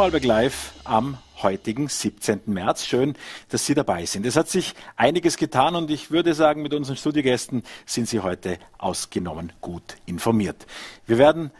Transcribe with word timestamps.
Vorarlberg 0.00 0.24
Live 0.24 0.72
am 0.84 1.18
heutigen 1.42 1.88
17. 1.88 2.40
März. 2.46 2.86
Schön, 2.86 3.16
dass 3.50 3.66
Sie 3.66 3.74
dabei 3.74 4.06
sind. 4.06 4.24
Es 4.24 4.34
hat 4.34 4.48
sich 4.48 4.74
einiges 4.96 5.36
getan 5.36 5.74
und 5.76 5.90
ich 5.90 6.10
würde 6.10 6.32
sagen, 6.32 6.62
mit 6.62 6.72
unseren 6.72 6.96
Studiogästen 6.96 7.64
sind 7.84 8.08
Sie 8.08 8.20
heute 8.20 8.56
ausgenommen 8.78 9.52
gut 9.60 9.98
informiert. 10.06 10.66
Wir 11.06 11.18
werden 11.18 11.50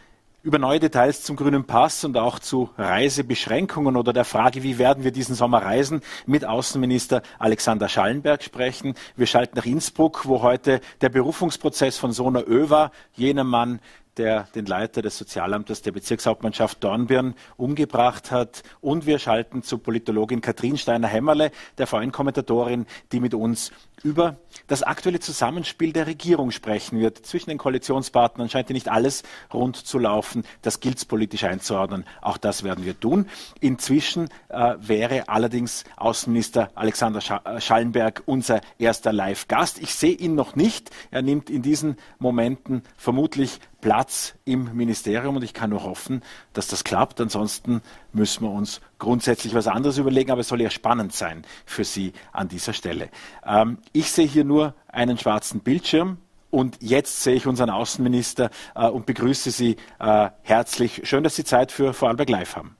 über 0.41 0.57
neue 0.57 0.79
Details 0.79 1.21
zum 1.21 1.35
grünen 1.35 1.65
Pass 1.65 2.03
und 2.03 2.17
auch 2.17 2.39
zu 2.39 2.71
Reisebeschränkungen 2.79 3.95
oder 3.95 4.11
der 4.11 4.25
Frage, 4.25 4.63
wie 4.63 4.79
werden 4.79 5.03
wir 5.03 5.11
diesen 5.11 5.35
Sommer 5.35 5.61
reisen, 5.61 6.01
mit 6.25 6.43
Außenminister 6.43 7.21
Alexander 7.37 7.87
Schallenberg 7.87 8.41
sprechen. 8.41 8.95
Wir 9.15 9.27
schalten 9.27 9.55
nach 9.55 9.67
Innsbruck, 9.67 10.25
wo 10.25 10.41
heute 10.41 10.81
der 11.01 11.09
Berufungsprozess 11.09 11.97
von 11.97 12.11
Sona 12.11 12.41
Över, 12.41 12.91
jenem 13.13 13.47
Mann, 13.47 13.81
der 14.17 14.47
den 14.55 14.65
Leiter 14.65 15.01
des 15.01 15.17
Sozialamtes 15.17 15.81
der 15.81 15.91
Bezirkshauptmannschaft 15.91 16.83
Dornbirn 16.83 17.35
umgebracht 17.57 18.31
hat. 18.31 18.63
Und 18.81 19.05
wir 19.05 19.19
schalten 19.19 19.63
zu 19.63 19.77
Politologin 19.77 20.41
Katrin 20.41 20.77
Steiner-Hämmerle, 20.77 21.51
der 21.77 21.87
VN-Kommentatorin, 21.87 22.85
die 23.11 23.19
mit 23.19 23.33
uns 23.33 23.71
über 24.03 24.37
das 24.67 24.83
aktuelle 24.83 25.19
Zusammenspiel 25.19 25.93
der 25.93 26.07
Regierung 26.07 26.51
sprechen 26.51 26.99
wird. 26.99 27.25
Zwischen 27.25 27.49
den 27.49 27.57
Koalitionspartnern 27.57 28.49
scheint 28.49 28.69
ja 28.69 28.73
nicht 28.73 28.89
alles 28.89 29.23
rund 29.53 29.75
zu 29.75 29.99
laufen. 29.99 30.43
Das 30.61 30.79
gilt 30.79 30.97
es 30.97 31.05
politisch 31.05 31.43
einzuordnen. 31.43 32.05
Auch 32.21 32.37
das 32.37 32.63
werden 32.63 32.85
wir 32.85 32.99
tun. 32.99 33.27
Inzwischen 33.59 34.29
äh, 34.49 34.75
wäre 34.79 35.29
allerdings 35.29 35.83
Außenminister 35.97 36.71
Alexander 36.75 37.19
äh, 37.45 37.61
Schallenberg 37.61 38.23
unser 38.25 38.61
erster 38.79 39.13
Live-Gast. 39.13 39.81
Ich 39.81 39.93
sehe 39.93 40.13
ihn 40.13 40.35
noch 40.35 40.55
nicht. 40.55 40.89
Er 41.11 41.21
nimmt 41.21 41.49
in 41.49 41.61
diesen 41.61 41.97
Momenten 42.19 42.83
vermutlich 42.97 43.59
Platz 43.81 44.35
im 44.45 44.75
Ministerium 44.75 45.35
und 45.35 45.43
ich 45.43 45.53
kann 45.53 45.71
nur 45.71 45.83
hoffen, 45.83 46.21
dass 46.53 46.67
das 46.67 46.83
klappt. 46.83 47.19
Ansonsten 47.19 47.81
müssen 48.13 48.43
wir 48.43 48.51
uns 48.51 48.81
grundsätzlich 48.99 49.53
was 49.53 49.67
anderes 49.67 49.97
überlegen, 49.97 50.31
aber 50.31 50.41
es 50.41 50.47
soll 50.47 50.61
ja 50.61 50.69
spannend 50.69 51.13
sein 51.13 51.43
für 51.65 51.83
Sie 51.83 52.13
an 52.31 52.47
dieser 52.47 52.73
Stelle. 52.73 53.09
Ähm, 53.45 53.79
ich 53.91 54.11
sehe 54.11 54.27
hier 54.27 54.43
nur 54.43 54.75
einen 54.87 55.17
schwarzen 55.17 55.59
Bildschirm. 55.61 56.17
Und 56.51 56.77
jetzt 56.81 57.23
sehe 57.23 57.35
ich 57.35 57.47
unseren 57.47 57.69
Außenminister 57.69 58.49
äh, 58.75 58.87
und 58.87 59.05
begrüße 59.05 59.51
Sie 59.51 59.77
äh, 59.99 60.29
herzlich. 60.41 61.01
Schön, 61.05 61.23
dass 61.23 61.37
Sie 61.37 61.45
Zeit 61.45 61.71
für 61.71 61.93
Vorarlberg 61.93 62.29
Live 62.29 62.57
haben. 62.57 62.75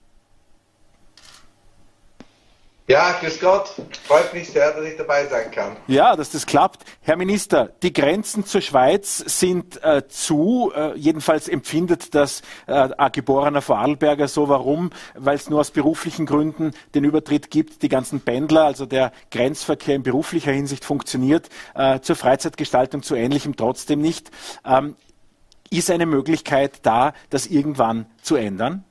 Ja, 2.87 3.13
grüß 3.19 3.39
Gott. 3.39 3.73
Freut 4.05 4.33
mich 4.33 4.49
sehr, 4.49 4.73
dass 4.73 4.83
ich 4.83 4.97
dabei 4.97 5.25
sein 5.27 5.49
kann. 5.51 5.77
Ja, 5.87 6.15
dass 6.15 6.31
das 6.31 6.45
klappt. 6.45 6.83
Herr 7.01 7.15
Minister, 7.15 7.69
die 7.83 7.93
Grenzen 7.93 8.45
zur 8.45 8.61
Schweiz 8.61 9.17
sind 9.19 9.81
äh, 9.83 10.07
zu. 10.07 10.73
Äh, 10.75 10.97
jedenfalls 10.97 11.47
empfindet 11.47 12.13
das 12.15 12.41
äh, 12.67 12.89
ein 12.97 13.11
geborener 13.11 13.61
Vorarlberger 13.61 14.27
so. 14.27 14.49
Warum? 14.49 14.89
Weil 15.15 15.35
es 15.35 15.49
nur 15.49 15.61
aus 15.61 15.71
beruflichen 15.71 16.25
Gründen 16.25 16.71
den 16.93 17.03
Übertritt 17.03 17.49
gibt. 17.49 17.81
Die 17.81 17.89
ganzen 17.89 18.21
Pendler, 18.21 18.65
also 18.65 18.85
der 18.85 19.13
Grenzverkehr 19.29 19.95
in 19.95 20.03
beruflicher 20.03 20.51
Hinsicht 20.51 20.83
funktioniert. 20.83 21.49
Äh, 21.75 22.01
zur 22.01 22.15
Freizeitgestaltung 22.15 23.03
zu 23.03 23.15
Ähnlichem 23.15 23.55
trotzdem 23.55 24.01
nicht. 24.01 24.31
Ähm, 24.65 24.95
ist 25.69 25.89
eine 25.89 26.05
Möglichkeit 26.05 26.79
da, 26.81 27.13
das 27.29 27.47
irgendwann 27.47 28.07
zu 28.21 28.35
ändern? 28.35 28.83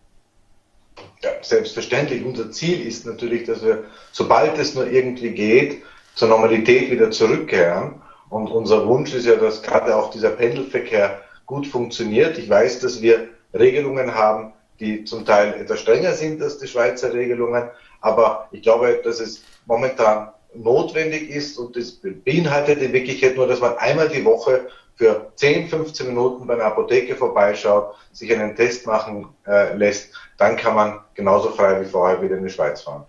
Ja, 1.23 1.31
selbstverständlich. 1.43 2.25
Unser 2.25 2.51
Ziel 2.51 2.87
ist 2.87 3.07
natürlich, 3.07 3.45
dass 3.45 3.65
wir, 3.65 3.85
sobald 4.13 4.59
es 4.59 4.75
nur 4.75 4.91
irgendwie 4.91 5.31
geht, 5.31 5.83
zur 6.15 6.29
Normalität 6.29 6.91
wieder 6.91 7.11
zurückkehren. 7.11 8.03
Und 8.29 8.49
unser 8.49 8.87
Wunsch 8.87 9.13
ist 9.15 9.27
ja, 9.27 9.37
dass 9.37 9.63
gerade 9.63 9.95
auch 9.97 10.11
dieser 10.11 10.31
Pendelverkehr 10.31 11.21
gut 11.47 11.67
funktioniert. 11.67 12.39
Ich 12.39 12.49
weiß, 12.49 12.81
dass 12.81 13.03
wir 13.03 13.29
Regelungen 13.53 14.15
haben, 14.15 14.53
die 14.79 15.05
zum 15.05 15.25
Teil 15.27 15.55
etwas 15.55 15.81
strenger 15.81 16.13
sind 16.13 16.41
als 16.43 16.59
die 16.59 16.69
Schweizer 16.69 17.13
Regelungen. 17.13 17.69
Aber 18.01 18.49
ich 18.53 18.63
glaube, 18.63 19.01
dass 19.05 19.21
es 19.21 19.43
momentan 19.67 20.31
notwendig 20.55 21.31
ist 21.31 21.59
und 21.59 21.77
das 21.77 21.93
beinhaltet 22.25 22.81
in 22.81 22.93
Wirklichkeit 22.93 23.37
nur, 23.37 23.47
dass 23.47 23.61
man 23.61 23.77
einmal 23.79 24.09
die 24.09 24.25
Woche 24.25 24.69
für 25.01 25.33
10, 25.37 25.69
15 25.69 26.09
Minuten 26.09 26.47
bei 26.47 26.53
einer 26.53 26.65
Apotheke 26.65 27.17
vorbeischaut, 27.17 27.95
sich 28.13 28.31
einen 28.35 28.55
Test 28.55 28.87
machen 28.87 29.29
äh, 29.47 29.75
lässt, 29.75 30.13
dann 30.37 30.59
kann 30.59 30.75
man 30.75 31.01
genauso 31.15 31.53
frei 31.53 31.81
wie 31.81 31.87
vorher 31.87 32.21
wieder 32.21 32.37
in 32.37 32.45
die 32.45 32.51
Schweiz 32.51 32.83
fahren. 32.83 33.07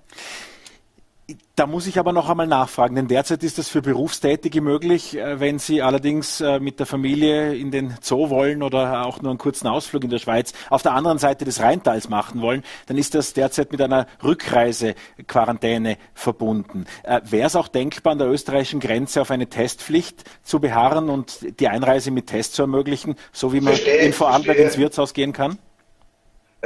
Da 1.55 1.67
muss 1.67 1.85
ich 1.85 1.99
aber 1.99 2.13
noch 2.13 2.29
einmal 2.29 2.47
nachfragen, 2.47 2.95
denn 2.95 3.07
derzeit 3.07 3.43
ist 3.43 3.57
das 3.57 3.67
für 3.67 3.81
Berufstätige 3.81 4.61
möglich. 4.61 5.17
Äh, 5.17 5.39
wenn 5.39 5.59
Sie 5.59 5.81
allerdings 5.81 6.41
äh, 6.41 6.59
mit 6.59 6.79
der 6.79 6.85
Familie 6.85 7.53
in 7.55 7.71
den 7.71 7.95
Zoo 8.01 8.29
wollen 8.29 8.63
oder 8.63 9.05
auch 9.05 9.21
nur 9.21 9.31
einen 9.31 9.37
kurzen 9.37 9.67
Ausflug 9.67 10.03
in 10.03 10.09
der 10.09 10.19
Schweiz 10.19 10.53
auf 10.69 10.81
der 10.81 10.93
anderen 10.93 11.17
Seite 11.17 11.45
des 11.45 11.59
Rheintals 11.59 12.09
machen 12.09 12.41
wollen, 12.41 12.63
dann 12.87 12.97
ist 12.97 13.15
das 13.15 13.33
derzeit 13.33 13.71
mit 13.71 13.81
einer 13.81 14.07
Rückreisequarantäne 14.23 15.97
verbunden. 16.13 16.85
Äh, 17.03 17.21
wäre 17.25 17.47
es 17.47 17.55
auch 17.55 17.67
denkbar, 17.67 18.13
an 18.13 18.19
der 18.19 18.29
österreichischen 18.29 18.79
Grenze 18.79 19.21
auf 19.21 19.31
eine 19.31 19.47
Testpflicht 19.47 20.23
zu 20.43 20.59
beharren 20.59 21.09
und 21.09 21.59
die 21.59 21.67
Einreise 21.67 22.11
mit 22.11 22.27
Test 22.27 22.53
zu 22.53 22.63
ermöglichen, 22.63 23.15
so 23.31 23.53
wie 23.53 23.61
man 23.61 23.73
verstehe, 23.73 23.97
in 23.97 24.13
Vorarlberg 24.13 24.57
ins 24.57 24.77
Wirtshaus 24.77 25.13
gehen 25.13 25.33
kann? 25.33 25.57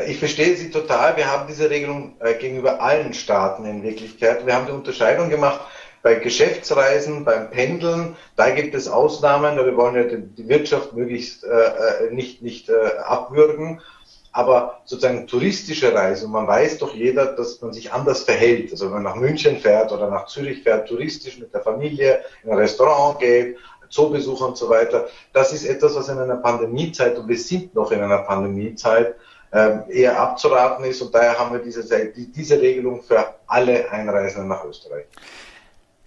Ich 0.03 0.19
verstehe 0.19 0.57
Sie 0.57 0.71
total. 0.71 1.15
Wir 1.15 1.31
haben 1.31 1.47
diese 1.47 1.69
Regelung 1.69 2.17
äh, 2.19 2.33
gegenüber 2.33 2.81
allen 2.81 3.13
Staaten 3.13 3.65
in 3.65 3.81
Wirklichkeit. 3.81 4.45
Wir 4.45 4.53
haben 4.53 4.65
die 4.65 4.73
Unterscheidung 4.73 5.29
gemacht 5.29 5.61
bei 6.03 6.15
Geschäftsreisen, 6.15 7.23
beim 7.23 7.49
Pendeln. 7.49 8.17
Da 8.35 8.49
gibt 8.49 8.75
es 8.75 8.89
Ausnahmen. 8.89 9.55
Wir 9.55 9.77
wollen 9.77 9.95
ja 9.95 10.03
die 10.03 10.49
Wirtschaft 10.49 10.91
möglichst 10.93 11.45
äh, 11.45 11.47
äh, 11.47 12.13
nicht, 12.13 12.41
nicht 12.41 12.69
abwürgen. 12.69 13.81
Aber 14.33 14.81
sozusagen 14.83 15.27
touristische 15.27 15.93
Reisen, 15.93 16.29
man 16.29 16.45
weiß 16.45 16.79
doch 16.79 16.93
jeder, 16.93 17.27
dass 17.27 17.61
man 17.61 17.71
sich 17.71 17.93
anders 17.93 18.23
verhält. 18.23 18.71
Also 18.71 18.87
wenn 18.87 18.95
man 18.95 19.03
nach 19.03 19.15
München 19.15 19.59
fährt 19.59 19.93
oder 19.93 20.09
nach 20.09 20.25
Zürich 20.25 20.61
fährt, 20.63 20.89
touristisch 20.89 21.39
mit 21.39 21.53
der 21.53 21.61
Familie, 21.61 22.19
in 22.43 22.51
ein 22.51 22.57
Restaurant 22.57 23.19
geht, 23.19 23.55
Zoobesuch 23.87 24.45
und 24.45 24.57
so 24.57 24.67
weiter. 24.69 25.07
Das 25.31 25.53
ist 25.53 25.65
etwas, 25.65 25.95
was 25.95 26.09
in 26.09 26.19
einer 26.19 26.35
Pandemiezeit, 26.35 27.17
und 27.17 27.29
wir 27.29 27.37
sind 27.37 27.73
noch 27.75 27.91
in 27.91 28.01
einer 28.01 28.19
Pandemiezeit, 28.19 29.15
eher 29.51 30.19
abzuraten 30.19 30.83
ist. 30.85 31.01
Und 31.01 31.15
daher 31.15 31.39
haben 31.39 31.53
wir 31.53 31.61
diese, 31.61 31.83
diese 32.13 32.59
Regelung 32.59 33.01
für 33.01 33.35
alle 33.47 33.89
Einreisenden 33.89 34.49
nach 34.49 34.65
Österreich. 34.65 35.05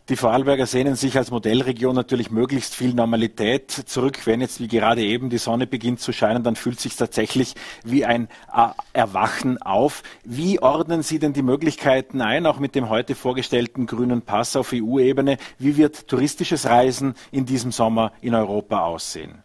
Die 0.09 0.17
Vorarlberger 0.17 0.65
sehnen 0.65 0.97
sich 0.97 1.19
als 1.19 1.31
Modellregion 1.31 1.95
natürlich 1.95 2.31
möglichst 2.31 2.75
viel 2.75 2.95
Normalität 2.95 3.71
zurück. 3.71 4.27
Wenn 4.27 4.41
jetzt 4.41 4.59
wie 4.59 4.67
gerade 4.67 5.03
eben 5.03 5.29
die 5.29 5.37
Sonne 5.37 5.67
beginnt 5.67 6.01
zu 6.01 6.13
scheinen, 6.15 6.43
dann 6.43 6.57
fühlt 6.57 6.81
sich 6.81 6.97
tatsächlich 6.97 7.55
wie 7.85 8.07
ein 8.07 8.29
äh, 8.51 8.69
Erwachen 8.95 9.61
auf. 9.61 10.03
Wie 10.25 10.63
ordnen 10.63 11.03
Sie 11.03 11.19
denn 11.19 11.35
die 11.35 11.43
Möglichkeiten 11.43 12.23
ein, 12.23 12.47
auch 12.47 12.59
mit 12.59 12.75
dem 12.75 12.89
heute 12.89 13.15
vorgestellten 13.15 13.85
grünen 13.85 14.23
Pass 14.23 14.57
auf 14.57 14.73
EU-Ebene? 14.73 15.37
Wie 15.59 15.77
wird 15.77 16.09
touristisches 16.09 16.65
Reisen 16.65 17.15
in 17.31 17.45
diesem 17.45 17.71
Sommer 17.71 18.13
in 18.23 18.35
Europa 18.35 18.81
aussehen? 18.81 19.43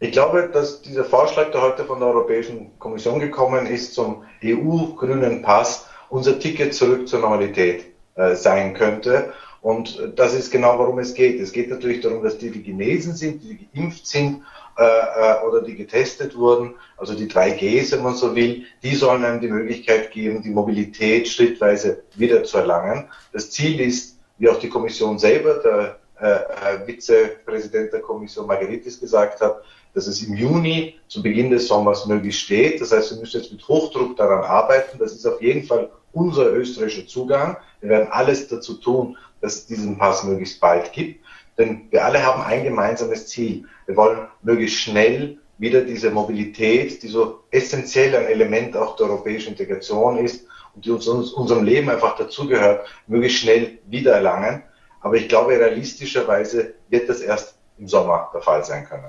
Ich 0.00 0.12
glaube, 0.12 0.48
dass 0.52 0.80
dieser 0.82 1.04
Vorschlag, 1.04 1.50
der 1.50 1.60
heute 1.60 1.84
von 1.84 1.98
der 1.98 2.08
Europäischen 2.08 2.78
Kommission 2.78 3.18
gekommen 3.18 3.66
ist, 3.66 3.94
zum 3.94 4.22
EU-grünen 4.44 5.42
Pass, 5.42 5.86
unser 6.08 6.38
Ticket 6.38 6.72
zurück 6.72 7.08
zur 7.08 7.18
Normalität 7.18 7.86
äh, 8.14 8.36
sein 8.36 8.74
könnte. 8.74 9.32
Und 9.60 10.12
das 10.14 10.34
ist 10.34 10.52
genau, 10.52 10.78
worum 10.78 11.00
es 11.00 11.14
geht. 11.14 11.40
Es 11.40 11.50
geht 11.50 11.68
natürlich 11.68 12.00
darum, 12.00 12.22
dass 12.22 12.38
die, 12.38 12.50
die 12.50 12.62
genesen 12.62 13.16
sind, 13.16 13.42
die 13.42 13.68
geimpft 13.74 14.06
sind 14.06 14.44
äh, 14.78 14.84
äh 14.84 15.44
oder 15.44 15.62
die 15.62 15.74
getestet 15.74 16.36
wurden, 16.36 16.76
also 16.96 17.14
die 17.14 17.26
3Gs, 17.26 17.92
wenn 17.92 18.04
man 18.04 18.14
so 18.14 18.36
will, 18.36 18.66
die 18.84 18.94
sollen 18.94 19.24
einem 19.24 19.40
die 19.40 19.48
Möglichkeit 19.48 20.12
geben, 20.12 20.42
die 20.42 20.50
Mobilität 20.50 21.26
schrittweise 21.26 22.04
wieder 22.14 22.44
zu 22.44 22.58
erlangen. 22.58 23.08
Das 23.32 23.50
Ziel 23.50 23.80
ist, 23.80 24.16
wie 24.38 24.48
auch 24.48 24.60
die 24.60 24.68
Kommission 24.68 25.18
selber, 25.18 25.54
der 25.54 25.98
äh, 26.20 26.86
Vizepräsident 26.86 27.92
der 27.92 28.00
Kommission 28.00 28.46
Margaritis 28.46 29.00
gesagt 29.00 29.40
hat, 29.40 29.62
dass 29.94 30.06
es 30.06 30.22
im 30.22 30.34
Juni 30.34 30.96
zu 31.08 31.22
Beginn 31.22 31.50
des 31.50 31.68
Sommers 31.68 32.06
möglich 32.06 32.38
steht. 32.38 32.80
Das 32.80 32.92
heißt, 32.92 33.12
wir 33.12 33.20
müssen 33.20 33.40
jetzt 33.40 33.52
mit 33.52 33.66
Hochdruck 33.66 34.16
daran 34.16 34.44
arbeiten. 34.44 34.98
Das 34.98 35.12
ist 35.12 35.26
auf 35.26 35.40
jeden 35.40 35.64
Fall 35.64 35.90
unser 36.12 36.52
österreichischer 36.52 37.06
Zugang. 37.06 37.56
Wir 37.80 37.90
werden 37.90 38.08
alles 38.10 38.48
dazu 38.48 38.74
tun, 38.74 39.16
dass 39.40 39.54
es 39.54 39.66
diesen 39.66 39.98
Pass 39.98 40.24
möglichst 40.24 40.60
bald 40.60 40.92
gibt. 40.92 41.24
Denn 41.56 41.88
wir 41.90 42.04
alle 42.04 42.24
haben 42.24 42.42
ein 42.42 42.64
gemeinsames 42.64 43.26
Ziel. 43.26 43.64
Wir 43.86 43.96
wollen 43.96 44.28
möglichst 44.42 44.78
schnell 44.78 45.38
wieder 45.58 45.80
diese 45.80 46.10
Mobilität, 46.10 47.02
die 47.02 47.08
so 47.08 47.40
essentiell 47.50 48.14
ein 48.14 48.26
Element 48.26 48.76
auch 48.76 48.96
der 48.96 49.06
europäischen 49.06 49.50
Integration 49.50 50.18
ist 50.18 50.46
und 50.74 50.84
die 50.84 50.90
uns 50.90 51.08
unserem 51.08 51.64
Leben 51.64 51.90
einfach 51.90 52.16
dazugehört, 52.16 52.86
möglichst 53.08 53.40
schnell 53.40 53.78
wiedererlangen. 53.86 54.62
Aber 55.00 55.14
ich 55.14 55.28
glaube, 55.28 55.52
realistischerweise 55.52 56.74
wird 56.88 57.08
das 57.08 57.20
erst 57.20 57.56
im 57.78 57.88
Sommer 57.88 58.30
der 58.34 58.42
Fall 58.42 58.64
sein 58.64 58.84
können. 58.84 59.06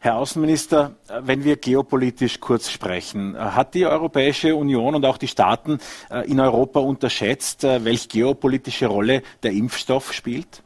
Herr 0.00 0.16
Außenminister, 0.16 0.92
wenn 1.22 1.42
wir 1.42 1.56
geopolitisch 1.56 2.38
kurz 2.38 2.70
sprechen, 2.70 3.36
hat 3.36 3.74
die 3.74 3.84
Europäische 3.84 4.54
Union 4.54 4.94
und 4.94 5.04
auch 5.04 5.18
die 5.18 5.26
Staaten 5.26 5.80
äh, 6.08 6.30
in 6.30 6.38
Europa 6.38 6.78
unterschätzt, 6.78 7.64
äh, 7.64 7.84
welche 7.84 8.06
geopolitische 8.06 8.86
Rolle 8.86 9.22
der 9.42 9.50
Impfstoff 9.50 10.12
spielt? 10.12 10.62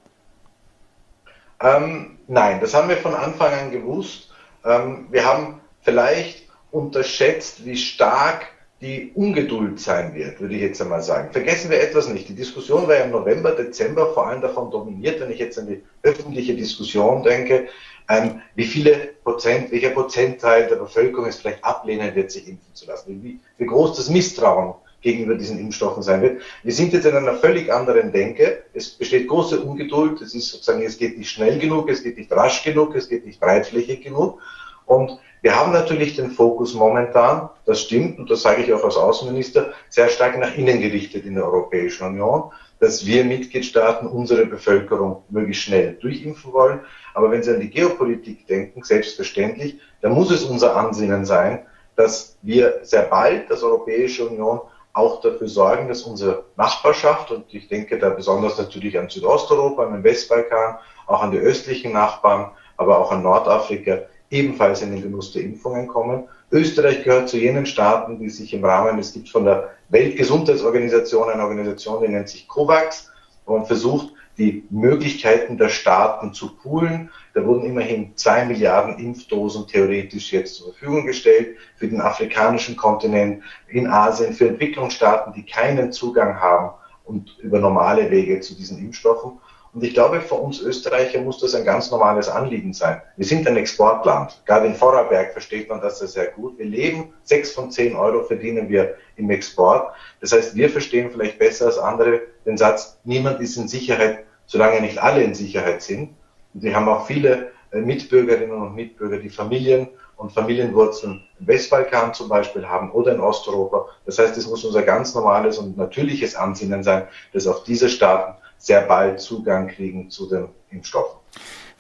Ähm, 1.63 2.19
nein, 2.27 2.61
das 2.61 2.75
haben 2.75 2.91
wir 2.91 2.99
von 2.99 3.15
Anfang 3.15 3.55
an 3.55 3.71
gewusst. 3.71 4.31
Ähm, 4.67 5.07
wir 5.11 5.25
haben 5.25 5.63
vielleicht 5.81 6.49
unterschätzt, 6.71 7.65
wie 7.65 7.77
stark 7.77 8.49
die 8.83 9.13
Ungeduld 9.15 9.79
sein 9.79 10.13
wird, 10.15 10.41
würde 10.41 10.57
ich 10.57 10.61
jetzt 10.61 10.83
einmal 10.83 11.03
sagen. 11.03 11.31
Vergessen 11.31 11.71
wir 11.71 11.81
etwas 11.81 12.09
nicht. 12.09 12.29
Die 12.29 12.35
Diskussion 12.35 12.89
war 12.89 12.97
ja 12.97 13.05
im 13.05 13.13
November, 13.13 13.53
Dezember 13.53 14.13
vor 14.13 14.27
allem 14.27 14.41
davon 14.41 14.73
dominiert, 14.73 15.21
wenn 15.21 15.31
ich 15.31 15.39
jetzt 15.39 15.57
an 15.57 15.69
die 15.69 15.83
öffentliche 16.03 16.55
Diskussion 16.55 17.23
denke, 17.23 17.69
ähm, 18.09 18.43
wie 18.57 18.65
viele 18.65 19.11
Prozent, 19.23 19.71
welcher 19.71 19.91
Prozentteil 19.91 20.67
der 20.67 20.77
Bevölkerung 20.77 21.27
es 21.27 21.37
vielleicht 21.37 21.65
ablehnen 21.65 22.13
wird, 22.17 22.33
sich 22.33 22.49
impfen 22.49 22.75
zu 22.75 22.87
lassen, 22.87 23.23
wie, 23.23 23.39
wie 23.57 23.67
groß 23.67 23.97
das 23.97 24.11
Misstrauen 24.11 24.75
gegenüber 25.01 25.37
diesen 25.37 25.61
Impfstoffen 25.61 26.03
sein 26.03 26.21
wird. 26.21 26.43
Wir 26.65 26.73
sind 26.73 26.93
jetzt 26.93 27.07
in 27.07 27.15
einer 27.15 27.35
völlig 27.35 27.73
anderen 27.73 28.11
Denke. 28.11 28.65
Es 28.75 28.91
besteht 28.91 29.29
große 29.29 29.61
Ungeduld. 29.61 30.21
Es 30.21 30.35
ist 30.35 30.49
sozusagen, 30.49 30.83
es 30.83 30.99
geht 30.99 31.19
nicht 31.19 31.31
schnell 31.31 31.59
genug, 31.61 31.89
es 31.89 32.03
geht 32.03 32.19
nicht 32.19 32.33
rasch 32.33 32.65
genug, 32.65 32.97
es 32.97 33.09
geht 33.09 33.25
nicht 33.25 33.39
breitflächig 33.39 34.03
genug. 34.03 34.41
Und 34.87 35.19
wir 35.43 35.57
haben 35.57 35.73
natürlich 35.73 36.15
den 36.15 36.31
Fokus 36.31 36.73
momentan, 36.73 37.51
das 37.67 37.83
stimmt, 37.83 38.19
und 38.19 38.31
das 38.31 38.43
sage 38.43 38.63
ich 38.63 38.73
auch 38.73 38.85
als 38.85 38.97
Außenminister, 38.97 39.73
sehr 39.89 40.09
stark 40.09 40.39
nach 40.39 40.57
innen 40.57 40.81
gerichtet 40.81 41.27
in 41.27 41.35
der 41.35 41.45
Europäischen 41.45 42.07
Union, 42.07 42.53
dass 42.79 43.05
wir 43.07 43.25
Mitgliedstaaten 43.25 44.07
unsere 44.07 44.47
Bevölkerung 44.47 45.25
möglichst 45.31 45.65
schnell 45.65 45.95
durchimpfen 45.95 46.53
wollen. 46.53 46.81
Aber 47.15 47.31
wenn 47.31 47.43
Sie 47.43 47.53
an 47.53 47.61
die 47.61 47.71
Geopolitik 47.71 48.47
denken, 48.47 48.85
selbstverständlich, 48.85 49.81
dann 50.01 50.13
muss 50.13 50.31
es 50.31 50.45
unser 50.45 50.77
Ansinnen 50.77 51.25
sein, 51.25 51.67
dass 51.97 52.39
wir 52.43 52.79
sehr 52.83 53.03
bald 53.03 53.51
als 53.51 53.65
Europäische 53.65 54.29
Union 54.29 54.61
auch 54.93 55.21
dafür 55.23 55.49
sorgen, 55.49 55.89
dass 55.89 56.03
unsere 56.03 56.45
Nachbarschaft, 56.57 57.31
und 57.33 57.53
ich 57.53 57.67
denke 57.67 57.99
da 57.99 58.11
besonders 58.11 58.59
natürlich 58.59 58.99
an 58.99 59.09
Südosteuropa, 59.09 59.87
an 59.87 59.93
den 59.93 60.05
Westbalkan, 60.05 60.79
auch 61.07 61.23
an 61.23 61.33
die 61.33 61.39
östlichen 61.39 61.93
Nachbarn, 61.93 62.51
aber 62.77 62.99
auch 62.99 63.11
an 63.11 63.23
Nordafrika, 63.23 64.03
ebenfalls 64.33 64.83
in 64.83 64.93
den 64.93 65.03
Genuss 65.03 65.33
der 65.33 65.43
Impfungen 65.43 65.87
kommen. 65.87 66.25
Österreich 66.51 67.05
gehört 67.05 67.29
zu 67.29 67.39
jenen 67.39 67.67
Staaten, 67.67 68.19
die 68.19 68.31
sich 68.31 68.53
im 68.55 68.65
Rahmen, 68.65 68.99
es 68.99 69.13
gibt 69.13 69.29
von 69.29 69.45
der 69.45 69.71
Weltgesundheitsorganisation 69.91 71.29
eine 71.29 71.43
Organisation, 71.43 72.03
die 72.03 72.09
nennt 72.09 72.29
sich 72.29 72.49
COVAX, 72.49 73.11
wo 73.47 73.57
man 73.57 73.67
versucht, 73.67 74.13
die 74.39 74.65
Möglichkeiten 74.71 75.59
der 75.59 75.69
Staaten 75.69 76.33
zu 76.33 76.57
poolen. 76.57 77.11
Da 77.35 77.45
wurden 77.45 77.67
immerhin 77.67 78.17
zwei 78.17 78.47
Milliarden 78.47 78.99
Impfdosen 78.99 79.67
theoretisch 79.67 80.33
jetzt 80.33 80.55
zur 80.55 80.73
Verfügung 80.73 81.05
gestellt 81.05 81.57
für 81.77 81.89
den 81.89 82.01
afrikanischen 82.01 82.77
Kontinent, 82.77 83.43
in 83.69 83.87
Asien, 83.87 84.33
für 84.33 84.49
Entwicklungsstaaten, 84.49 85.35
die 85.35 85.45
keinen 85.45 85.93
Zugang 85.93 86.41
haben 86.41 86.71
und 87.05 87.37
über 87.41 87.59
normale 87.59 88.11
Wege 88.11 88.41
zu 88.41 88.55
diesen 88.55 88.79
Impfstoffen. 88.79 89.33
Und 89.75 89.83
ich 89.83 89.95
glaube, 89.95 90.21
für 90.21 90.35
uns 90.35 90.61
Österreicher 90.61 91.21
muss 91.23 91.39
das 91.39 91.55
ein 91.55 91.65
ganz 91.65 91.91
normales 91.91 92.29
Anliegen 92.29 92.75
sein. 92.75 93.01
Wir 93.17 93.25
sind 93.25 93.49
ein 93.49 93.57
Exportland. 93.57 94.43
Gerade 94.45 94.67
in 94.67 94.75
Vorarlberg 94.75 95.33
versteht 95.33 95.71
man 95.71 95.81
das 95.81 95.99
sehr 95.99 96.27
gut. 96.27 96.59
Wir 96.59 96.67
leben, 96.67 97.15
sechs 97.23 97.53
von 97.53 97.71
zehn 97.71 97.97
Euro 97.97 98.23
verdienen 98.25 98.69
wir 98.69 98.97
im 99.17 99.31
Export. 99.31 99.95
Das 100.21 100.33
heißt, 100.33 100.55
wir 100.57 100.69
verstehen 100.69 101.11
vielleicht 101.11 101.39
besser 101.39 101.67
als 101.67 101.79
andere 101.79 102.21
den 102.45 102.59
Satz, 102.59 102.99
niemand 103.05 103.41
ist 103.41 103.57
in 103.57 103.67
Sicherheit, 103.67 104.25
solange 104.45 104.81
nicht 104.83 104.99
alle 104.99 105.23
in 105.23 105.35
Sicherheit 105.35 105.81
sind. 105.81 106.11
Und 106.53 106.63
wir 106.63 106.77
haben 106.77 106.89
auch 106.89 107.07
viele 107.07 107.53
äh, 107.71 107.81
Mitbürgerinnen 107.81 108.61
und 108.61 108.75
Mitbürger, 108.75 109.19
die 109.19 109.31
Familien 109.31 109.89
und 110.17 110.33
Familienwurzeln 110.33 111.25
im 111.41 111.47
Westbalkan 111.47 112.13
zum 112.13 112.29
Beispiel 112.29 112.69
haben 112.69 112.91
oder 112.93 113.15
in 113.15 113.21
Osteuropa. 113.21 113.87
Das 114.05 114.19
heißt, 114.19 114.37
es 114.37 114.47
muss 114.47 114.65
unser 114.65 114.83
ganz 114.83 115.15
normales 115.15 115.57
und 115.57 115.79
natürliches 115.79 116.37
Ansinnen 116.37 116.83
sein, 116.83 117.09
dass 117.33 117.47
auch 117.47 117.65
diese 117.65 117.89
Staaten 117.89 118.35
sehr 118.63 118.83
bald 118.83 119.21
Zugang 119.21 119.69
kriegen 119.69 120.09
zu 120.09 120.29
den 120.29 120.49
Impfstoffen. 120.71 121.19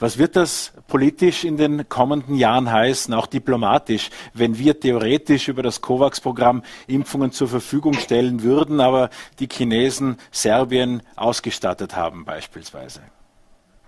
Was 0.01 0.19
wird 0.19 0.35
das 0.35 0.73
politisch 0.89 1.45
in 1.45 1.57
den 1.57 1.89
kommenden 1.89 2.35
Jahren 2.35 2.73
heißen, 2.73 3.15
auch 3.15 3.29
diplomatisch, 3.29 4.11
wenn 4.35 4.59
wir 4.59 4.81
theoretisch 4.81 5.47
über 5.47 5.63
das 5.63 5.81
COVAX-Programm 5.81 6.65
Impfungen 6.89 7.31
zur 7.31 7.47
Verfügung 7.47 7.95
stellen 7.95 8.43
würden, 8.43 8.81
aber 8.81 9.11
die 9.39 9.49
Chinesen 9.49 10.17
Serbien 10.33 11.03
ausgestattet 11.15 11.95
haben 11.95 12.25
beispielsweise? 12.25 13.01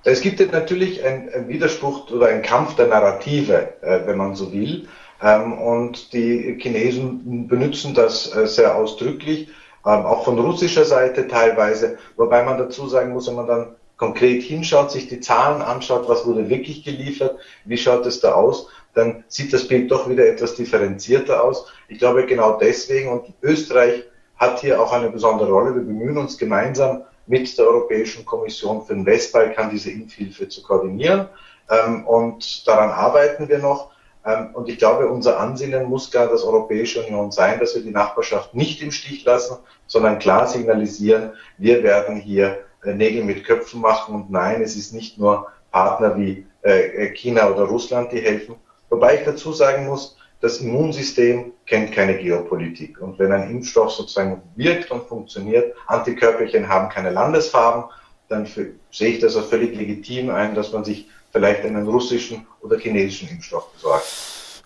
Es 0.05 0.21
gibt 0.21 0.39
natürlich 0.53 1.05
einen 1.05 1.49
Widerspruch 1.49 2.09
oder 2.13 2.29
einen 2.29 2.43
Kampf 2.43 2.77
der 2.77 2.87
Narrative, 2.87 3.75
äh, 3.83 4.07
wenn 4.07 4.17
man 4.17 4.37
so 4.37 4.53
will. 4.53 4.87
Ähm, 5.21 5.55
und 5.55 6.13
die 6.13 6.59
Chinesen 6.61 7.49
benutzen 7.49 7.93
das 7.93 8.33
äh, 8.37 8.47
sehr 8.47 8.77
ausdrücklich 8.77 9.49
auch 9.85 10.25
von 10.25 10.39
russischer 10.39 10.85
Seite 10.85 11.29
teilweise, 11.29 11.99
wobei 12.17 12.43
man 12.43 12.59
dazu 12.59 12.89
sagen 12.89 13.13
muss, 13.13 13.29
wenn 13.29 13.35
man 13.35 13.47
dann 13.47 13.77
konkret 13.97 14.43
hinschaut, 14.43 14.91
sich 14.91 15.09
die 15.09 15.21
Zahlen 15.21 15.63
anschaut, 15.63 16.09
was 16.09 16.27
wurde 16.27 16.49
wirklich 16.49 16.85
geliefert, 16.85 17.39
wie 17.65 17.77
schaut 17.77 18.07
es 18.07 18.21
da 18.21 18.33
aus, 18.33 18.69
dann 18.95 19.25
sieht 19.29 19.53
das 19.53 19.69
Bild 19.69 19.91
doch 19.91 20.09
wieder 20.09 20.27
etwas 20.27 20.55
differenzierter 20.55 21.43
aus. 21.43 21.67
Ich 21.89 21.99
glaube 21.99 22.27
genau 22.27 22.59
deswegen 22.59 23.11
und 23.11 23.33
Österreich 23.43 24.05
hat 24.37 24.61
hier 24.61 24.81
auch 24.81 24.93
eine 24.93 25.11
besondere 25.11 25.51
Rolle. 25.51 25.75
Wir 25.75 25.83
bemühen 25.83 26.19
uns 26.19 26.39
gemeinsam 26.39 27.03
mit 27.27 27.57
der 27.57 27.67
Europäischen 27.67 28.25
Kommission 28.25 28.85
für 28.85 28.95
den 28.95 29.07
Westbalkan 29.07 29.71
diese 29.71 29.91
Impfhilfe 29.91 30.49
zu 30.49 30.63
koordinieren. 30.63 31.29
Ähm, 31.71 32.07
und 32.07 32.67
daran 32.67 32.91
arbeiten 32.91 33.49
wir 33.49 33.59
noch. 33.59 33.94
Ähm, 34.25 34.51
und 34.55 34.69
ich 34.69 34.79
glaube, 34.79 35.09
unser 35.09 35.39
Ansinnen 35.39 35.85
muss 35.85 36.11
gar 36.11 36.29
das 36.29 36.45
Europäische 36.45 37.05
Union 37.05 37.31
sein, 37.31 37.61
dass 37.61 37.75
wir 37.75 37.83
die 37.83 37.91
Nachbarschaft 37.91 38.55
nicht 38.55 38.83
im 38.83 38.91
Stich 38.91 39.25
lassen, 39.25 39.59
sondern 39.87 40.19
klar 40.19 40.47
signalisieren, 40.47 41.33
wir 41.59 41.83
werden 41.83 42.17
hier 42.17 42.59
äh, 42.83 42.95
Nägel 42.95 43.25
mit 43.25 43.45
Köpfen 43.45 43.81
machen 43.81 44.15
und 44.15 44.31
nein, 44.31 44.63
es 44.63 44.77
ist 44.77 44.93
nicht 44.93 45.19
nur 45.19 45.49
Partner 45.71 46.17
wie 46.17 46.47
äh, 46.63 47.09
China 47.11 47.51
oder 47.51 47.65
Russland, 47.65 48.13
die 48.13 48.21
helfen. 48.21 48.57
Wobei 48.89 49.17
ich 49.17 49.25
dazu 49.25 49.53
sagen 49.53 49.87
muss, 49.87 50.17
das 50.41 50.59
Immunsystem 50.59 51.53
kennt 51.67 51.93
keine 51.93 52.19
Geopolitik. 52.19 53.01
Und 53.01 53.19
wenn 53.19 53.33
ein 53.33 53.51
Impfstoff 53.51 53.93
sozusagen 53.93 54.43
wirkt 54.57 54.91
und 54.91 55.05
funktioniert, 55.05 55.75
Antikörperchen 55.87 56.69
haben 56.69 56.91
keine 56.91 57.11
Landesfarben, 57.11 57.85
dann 58.29 58.47
sehe 58.47 59.11
ich 59.11 59.21
das 59.21 59.37
als 59.37 59.47
völlig 59.47 59.75
legitim 59.77 60.31
ein, 60.31 60.55
dass 60.55 60.73
man 60.73 60.85
sich 60.85 61.09
vielleicht 61.35 61.65
einen 61.65 61.87
russischen 61.87 62.47
oder 62.61 62.79
chinesischen 62.79 63.29
Impfstoff 63.29 63.73
besorgt. 63.73 64.07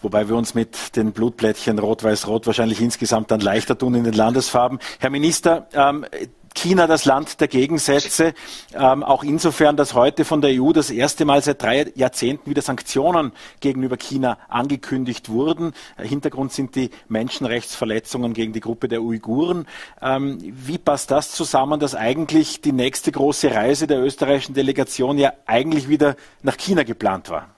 Wobei 0.02 0.28
wir 0.28 0.36
uns 0.36 0.54
mit 0.54 0.94
den 0.96 1.12
Blutplättchen 1.12 1.78
Rot-Weiß-Rot 1.78 2.46
wahrscheinlich 2.46 2.80
insgesamt 2.80 3.30
dann 3.30 3.40
leichter 3.40 3.76
tun 3.76 3.94
in 3.94 4.04
den 4.04 4.12
Landesfarben. 4.12 4.78
Herr 5.00 5.10
Minister, 5.10 5.66
ähm, 5.72 6.04
China 6.58 6.88
das 6.88 7.04
Land 7.04 7.40
der 7.40 7.46
Gegensätze, 7.46 8.34
ähm, 8.74 9.04
auch 9.04 9.22
insofern, 9.22 9.76
dass 9.76 9.94
heute 9.94 10.24
von 10.24 10.40
der 10.40 10.60
EU 10.60 10.72
das 10.72 10.90
erste 10.90 11.24
Mal 11.24 11.40
seit 11.40 11.62
drei 11.62 11.92
Jahrzehnten 11.94 12.50
wieder 12.50 12.62
Sanktionen 12.62 13.32
gegenüber 13.60 13.96
China 13.96 14.38
angekündigt 14.48 15.28
wurden. 15.28 15.72
Hintergrund 15.96 16.52
sind 16.52 16.74
die 16.74 16.90
Menschenrechtsverletzungen 17.08 18.34
gegen 18.34 18.52
die 18.52 18.60
Gruppe 18.60 18.88
der 18.88 19.02
Uiguren. 19.02 19.66
Ähm, 20.02 20.38
wie 20.42 20.78
passt 20.78 21.12
das 21.12 21.30
zusammen, 21.30 21.78
dass 21.78 21.94
eigentlich 21.94 22.60
die 22.60 22.72
nächste 22.72 23.12
große 23.12 23.54
Reise 23.54 23.86
der 23.86 24.02
österreichischen 24.02 24.54
Delegation 24.54 25.16
ja 25.16 25.32
eigentlich 25.46 25.88
wieder 25.88 26.16
nach 26.42 26.56
China 26.56 26.82
geplant 26.82 27.30
war? 27.30 27.50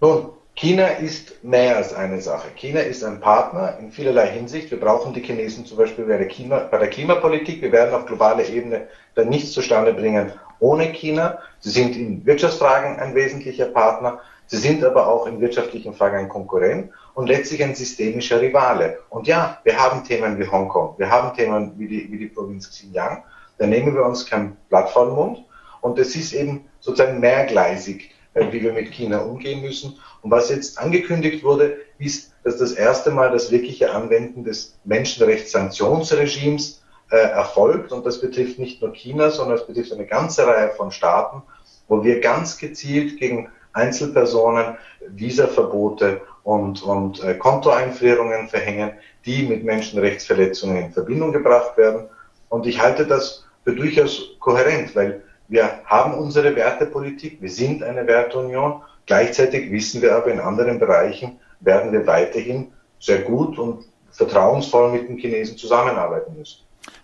Nun, 0.00 0.30
China 0.56 0.86
ist 0.86 1.42
mehr 1.42 1.76
als 1.76 1.92
eine 1.92 2.20
Sache. 2.20 2.48
China 2.54 2.78
ist 2.78 3.02
ein 3.02 3.18
Partner 3.18 3.76
in 3.80 3.90
vielerlei 3.90 4.28
Hinsicht. 4.28 4.70
Wir 4.70 4.78
brauchen 4.78 5.12
die 5.12 5.20
Chinesen 5.20 5.66
zum 5.66 5.78
Beispiel 5.78 6.04
bei 6.04 6.16
der, 6.16 6.28
Klima, 6.28 6.60
bei 6.70 6.78
der 6.78 6.88
Klimapolitik. 6.88 7.60
Wir 7.60 7.72
werden 7.72 7.92
auf 7.92 8.06
globaler 8.06 8.48
Ebene 8.48 8.86
dann 9.16 9.30
nichts 9.30 9.50
zustande 9.50 9.92
bringen 9.92 10.32
ohne 10.60 10.92
China. 10.92 11.40
Sie 11.58 11.70
sind 11.70 11.96
in 11.96 12.24
Wirtschaftsfragen 12.24 13.00
ein 13.00 13.16
wesentlicher 13.16 13.66
Partner. 13.66 14.20
Sie 14.46 14.58
sind 14.58 14.84
aber 14.84 15.08
auch 15.08 15.26
in 15.26 15.40
wirtschaftlichen 15.40 15.92
Fragen 15.92 16.18
ein 16.18 16.28
Konkurrent 16.28 16.92
und 17.14 17.26
letztlich 17.26 17.64
ein 17.64 17.74
systemischer 17.74 18.40
Rivale. 18.40 19.00
Und 19.10 19.26
ja, 19.26 19.58
wir 19.64 19.76
haben 19.76 20.04
Themen 20.04 20.38
wie 20.38 20.48
Hongkong. 20.48 20.94
Wir 20.98 21.10
haben 21.10 21.36
Themen 21.36 21.72
wie 21.78 21.88
die, 21.88 22.12
wie 22.12 22.18
die 22.18 22.28
Provinz 22.28 22.70
Xinjiang. 22.70 23.24
Da 23.58 23.66
nehmen 23.66 23.94
wir 23.94 24.04
uns 24.04 24.24
kein 24.24 24.56
Blatt 24.68 24.88
vor 24.90 25.06
den 25.06 25.16
Mund. 25.16 25.44
Und 25.80 25.98
es 25.98 26.14
ist 26.14 26.32
eben 26.32 26.66
sozusagen 26.78 27.18
mehrgleisig 27.18 28.13
wie 28.34 28.62
wir 28.62 28.72
mit 28.72 28.90
China 28.92 29.18
umgehen 29.18 29.62
müssen. 29.62 29.98
Und 30.22 30.30
was 30.30 30.50
jetzt 30.50 30.78
angekündigt 30.78 31.44
wurde, 31.44 31.76
ist, 31.98 32.32
dass 32.42 32.58
das 32.58 32.72
erste 32.72 33.10
Mal 33.10 33.30
das 33.30 33.50
wirkliche 33.50 33.92
Anwenden 33.92 34.44
des 34.44 34.78
Menschenrechtssanktionsregimes 34.84 36.82
äh, 37.10 37.16
erfolgt. 37.16 37.92
Und 37.92 38.04
das 38.04 38.20
betrifft 38.20 38.58
nicht 38.58 38.82
nur 38.82 38.92
China, 38.92 39.30
sondern 39.30 39.58
es 39.58 39.66
betrifft 39.66 39.92
eine 39.92 40.06
ganze 40.06 40.46
Reihe 40.46 40.70
von 40.70 40.90
Staaten. 40.90 41.42
wo 41.86 42.02
wir 42.02 42.20
ganz 42.20 42.56
gezielt 42.56 43.18
gegen 43.18 43.50
Einzelpersonen 43.74 44.78
Visaverbote 45.08 46.22
und, 46.44 46.82
und 46.82 47.22
äh, 47.22 47.34
Kontoeinfrierungen 47.34 48.48
verhängen, 48.48 48.92
die 49.26 49.42
mit 49.42 49.64
Menschenrechtsverletzungen 49.64 50.76
in 50.86 50.92
Verbindung 50.92 51.32
gebracht 51.32 51.76
werden. 51.76 52.08
Und 52.48 52.66
ich 52.66 52.80
halte 52.80 53.06
das 53.06 53.44
für 53.64 53.74
durchaus 53.74 54.36
kohärent, 54.40 54.94
weil 54.96 55.23
wir 55.48 55.80
haben 55.84 56.14
unsere 56.14 56.56
Wertepolitik, 56.56 57.40
wir 57.40 57.50
sind 57.50 57.82
eine 57.82 58.06
Werteunion. 58.06 58.82
Gleichzeitig 59.06 59.70
wissen 59.70 60.00
wir 60.00 60.16
aber, 60.16 60.28
in 60.32 60.40
anderen 60.40 60.78
Bereichen 60.78 61.38
werden 61.60 61.92
wir 61.92 62.06
weiterhin 62.06 62.72
sehr 62.98 63.20
gut 63.20 63.58
und 63.58 63.84
vertrauensvoll 64.10 64.92
mit 64.92 65.08
den 65.08 65.18
Chinesen 65.18 65.56
zusammenarbeiten 65.56 66.36
müssen. 66.38 66.60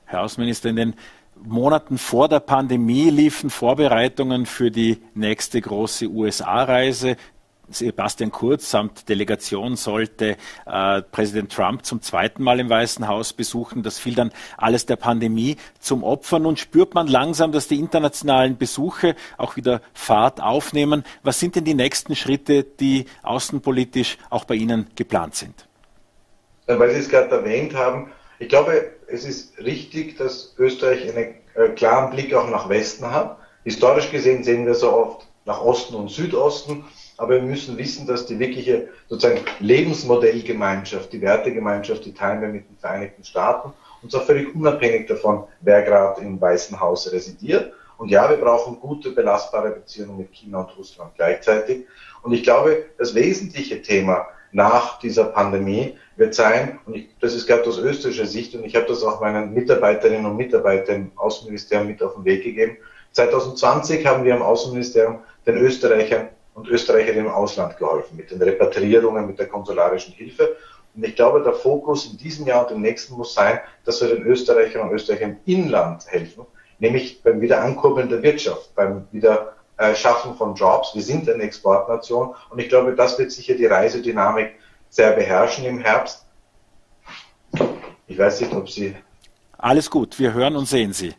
Herr 0.07 0.23
Außenminister, 0.23 0.71
in 0.71 0.77
den 0.77 0.95
Monaten 1.43 1.99
vor 1.99 2.29
der 2.29 2.41
Pandemie 2.41 3.11
liefen 3.11 3.51
Vorbereitungen 3.51 4.47
für 4.47 4.71
die 4.71 4.99
nächste 5.15 5.61
große 5.61 6.07
USA-Reise. 6.07 7.17
Sebastian 7.71 8.31
Kurz 8.31 8.71
samt 8.71 9.09
Delegation 9.09 9.77
sollte 9.77 10.37
äh, 10.67 11.03
Präsident 11.03 11.53
Trump 11.53 11.85
zum 11.85 12.03
zweiten 12.03 12.43
Mal 12.43 12.61
im 12.61 12.69
Weißen 12.69 13.07
Haus 13.09 13.33
besuchen. 13.33 13.83
Das 13.83 13.99
fiel 13.99 14.15
dann 14.15 14.33
alles 14.57 14.87
der 14.87 14.97
Pandemie 14.97 15.57
zum 15.79 16.03
Opfer. 16.05 16.39
Nun 16.39 16.57
spürt 16.57 16.95
man 16.95 17.07
langsam, 17.07 17.53
dass 17.53 17.69
die 17.69 17.79
internationalen 17.79 18.59
Besuche 18.59 19.15
auch 19.39 19.57
wieder 19.57 19.81
Fahrt 19.95 20.41
aufnehmen. 20.41 21.05
Was 21.23 21.41
sind 21.41 21.57
denn 21.57 21.65
die 21.65 21.75
nächsten 21.75 22.17
Schritte, 22.17 22.65
die 22.65 23.07
außenpolitisch 23.23 24.19
auch 24.31 24.45
bei 24.45 24.55
Ihnen 24.55 24.89
geplant 24.97 25.35
sind? 25.35 25.67
Weil 26.67 26.91
Sie 26.91 27.01
es 27.01 27.09
gerade 27.09 27.31
erwähnt 27.31 27.75
haben, 27.75 28.13
ich 28.39 28.49
glaube, 28.49 28.93
es 29.07 29.25
ist 29.25 29.59
richtig, 29.59 30.17
dass 30.17 30.55
Österreich 30.59 31.03
einen 31.03 31.35
äh, 31.55 31.69
klaren 31.75 32.11
Blick 32.11 32.33
auch 32.35 32.49
nach 32.49 32.69
Westen 32.69 33.11
hat. 33.11 33.39
Historisch 33.65 34.11
gesehen 34.11 34.45
sehen 34.45 34.65
wir 34.67 34.75
so 34.75 34.93
oft 34.93 35.27
nach 35.45 35.61
Osten 35.61 35.95
und 35.95 36.11
Südosten, 36.11 36.85
aber 37.21 37.35
wir 37.35 37.43
müssen 37.43 37.77
wissen, 37.77 38.07
dass 38.07 38.25
die 38.25 38.39
wirkliche 38.39 38.89
sozusagen 39.09 39.41
Lebensmodellgemeinschaft, 39.61 41.13
die 41.13 41.21
Wertegemeinschaft, 41.21 42.05
die 42.07 42.15
teilen 42.15 42.41
wir 42.41 42.49
mit 42.49 42.69
den 42.69 42.79
Vereinigten 42.79 43.25
Staaten 43.25 43.75
und 44.03 44.11
zwar 44.11 44.23
völlig 44.23 44.55
unabhängig 44.55 45.07
davon, 45.07 45.45
wer 45.61 45.83
gerade 45.83 46.23
im 46.23 46.41
Weißen 46.41 46.81
Haus 46.81 47.13
residiert. 47.13 47.73
Und 47.99 48.09
ja, 48.09 48.31
wir 48.31 48.39
brauchen 48.39 48.81
gute, 48.81 49.11
belastbare 49.11 49.73
Beziehungen 49.73 50.17
mit 50.17 50.33
China 50.33 50.61
und 50.61 50.77
Russland 50.79 51.13
gleichzeitig. 51.17 51.87
Und 52.23 52.33
ich 52.33 52.43
glaube, 52.43 52.87
das 52.97 53.15
wesentliche 53.15 53.83
Thema 53.83 54.27
nach 54.53 54.99
dieser 55.01 55.25
Pandemie 55.25 55.99
wird 56.17 56.35
sein, 56.35 56.81
und 56.87 56.97
ich, 56.97 57.09
das 57.21 57.35
ist 57.35 57.47
gerade 57.47 57.65
aus 57.69 57.79
österreichischer 57.79 58.27
Sicht, 58.27 58.55
und 58.55 58.65
ich 58.65 58.75
habe 58.75 58.87
das 58.87 59.05
auch 59.05 59.21
meinen 59.21 59.53
Mitarbeiterinnen 59.53 60.25
und 60.25 60.39
Mitarbeitern 60.39 60.97
im 60.97 61.13
Außenministerium 61.17 61.89
mit 61.89 62.03
auf 62.03 62.15
den 62.15 62.25
Weg 62.25 62.43
gegeben. 62.43 62.79
2020 63.13 64.07
haben 64.07 64.25
wir 64.25 64.35
im 64.35 64.43
Außenministerium 64.43 65.19
den 65.47 65.59
Österreichern 65.59 66.29
und 66.61 66.69
Österreicherinnen 66.69 67.27
im 67.27 67.33
Ausland 67.33 67.79
geholfen, 67.79 68.17
mit 68.17 68.31
den 68.31 68.41
Repatriierungen, 68.43 69.27
mit 69.27 69.39
der 69.39 69.49
konsularischen 69.49 70.13
Hilfe. 70.13 70.57
Und 70.95 71.05
ich 71.05 71.17
glaube, 71.17 71.43
der 71.43 71.55
Fokus 71.55 72.11
in 72.11 72.19
diesem 72.19 72.47
Jahr 72.47 72.67
und 72.67 72.75
im 72.75 72.83
nächsten 72.83 73.15
muss 73.15 73.33
sein, 73.33 73.61
dass 73.85 74.01
wir 74.03 74.09
den 74.09 74.25
Österreichern 74.25 74.89
und 74.89 74.95
Österreichern 74.95 75.39
im 75.47 75.55
Inland 75.57 76.07
helfen, 76.07 76.45
nämlich 76.79 77.23
beim 77.23 77.41
Wiederankurbeln 77.41 78.09
der 78.09 78.23
Wirtschaft, 78.23 78.75
beim 78.75 79.07
wieder 79.11 79.55
äh, 79.79 79.95
Schaffen 79.95 80.35
von 80.35 80.55
Jobs. 80.55 80.95
Wir 80.95 81.03
sind 81.03 81.31
eine 81.31 81.43
Exportnation 81.45 82.35
und 82.51 82.59
ich 82.59 82.69
glaube, 82.69 82.95
das 82.95 83.19
wird 83.19 83.33
sicher 83.33 83.55
die 83.55 83.67
Reisedynamik 83.67 84.53
sehr 84.91 85.13
beherrschen 85.13 85.65
im 85.65 85.79
Herbst. 85.79 86.27
Ich 88.07 88.19
weiß 88.19 88.41
nicht, 88.43 88.53
ob 88.53 88.69
Sie. 88.69 88.95
Alles 89.57 89.89
gut, 89.89 90.19
wir 90.19 90.35
hören 90.35 90.57
und 90.57 90.67
sehen 90.67 90.93
Sie. 90.93 91.15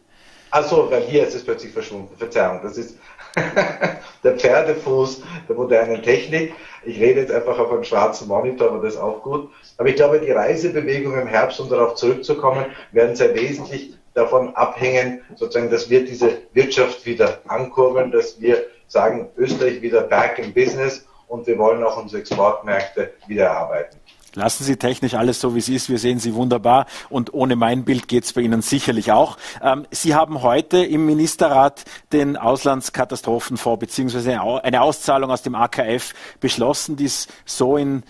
Achso, 0.52 0.92
weil 0.92 1.04
hier 1.04 1.26
ist 1.26 1.34
es 1.34 1.44
plötzlich 1.44 1.72
verschwunden. 1.72 2.16
Verzeihung, 2.18 2.60
das 2.62 2.78
ist 2.78 2.98
der 4.24 4.38
Pferdefuß 4.38 5.24
der 5.48 5.56
modernen 5.56 6.02
Technik. 6.04 6.54
Ich 6.84 7.00
rede 7.00 7.22
jetzt 7.22 7.32
einfach 7.32 7.58
auf 7.60 7.72
einem 7.72 7.84
schwarzen 7.84 8.28
Monitor, 8.28 8.70
aber 8.70 8.84
das 8.84 8.96
ist 8.96 9.00
auch 9.00 9.22
gut. 9.22 9.50
Aber 9.78 9.90
ich 9.90 9.96
glaube, 9.96 10.20
die 10.20 10.32
Reisebewegung 10.32 11.18
im 11.20 11.28
Herbst, 11.28 11.60
um 11.60 11.70
darauf 11.70 11.96
zurückzukommen, 11.96 12.66
werden 12.92 13.16
sehr 13.16 13.34
wesentlich 13.36 13.94
davon 14.14 14.56
abhängen, 14.56 15.22
sozusagen, 15.36 15.70
dass 15.70 15.90
wir 15.90 16.04
diese 16.04 16.40
Wirtschaft 16.54 17.06
wieder 17.06 17.40
ankurbeln, 17.48 18.12
dass 18.12 18.42
wir 18.42 18.66
sagen, 18.88 19.30
Österreich 19.38 19.82
wieder 19.82 20.02
back 20.02 20.38
in 20.40 20.54
business 20.54 21.08
und 21.28 21.48
wir 21.48 21.58
wollen 21.58 21.84
auch 21.84 21.98
unsere 21.98 22.20
Exportmärkte 22.22 23.14
wieder 23.28 23.46
erarbeiten. 23.46 24.01
Lassen 24.34 24.64
Sie 24.64 24.78
technisch 24.78 25.14
alles 25.14 25.42
so, 25.42 25.56
wie 25.56 25.60
es 25.60 25.68
ist. 25.68 25.90
Wir 25.90 26.00
sehen 26.00 26.20
Sie 26.20 26.34
wunderbar. 26.36 26.86
Und 27.10 27.34
ohne 27.34 27.56
mein 27.56 27.84
Bild 27.84 28.08
geht 28.08 28.24
es 28.24 28.34
bei 28.34 28.42
Ihnen 28.42 28.62
sicherlich 28.62 29.12
auch. 29.12 29.38
Ähm, 29.62 29.86
Sie 29.92 30.16
haben 30.16 30.42
heute 30.42 30.84
im 30.84 31.06
Ministerrat 31.06 31.84
den 32.14 32.38
Auslandskatastrophenfonds 32.38 33.80
beziehungsweise 33.80 34.40
eine 34.42 34.82
Auszahlung 34.82 35.32
aus 35.32 35.42
dem 35.42 35.56
AKF 35.56 36.14
beschlossen, 36.40 36.96
die 36.96 37.06
es 37.06 37.28
so 37.46 37.76
in 37.76 38.04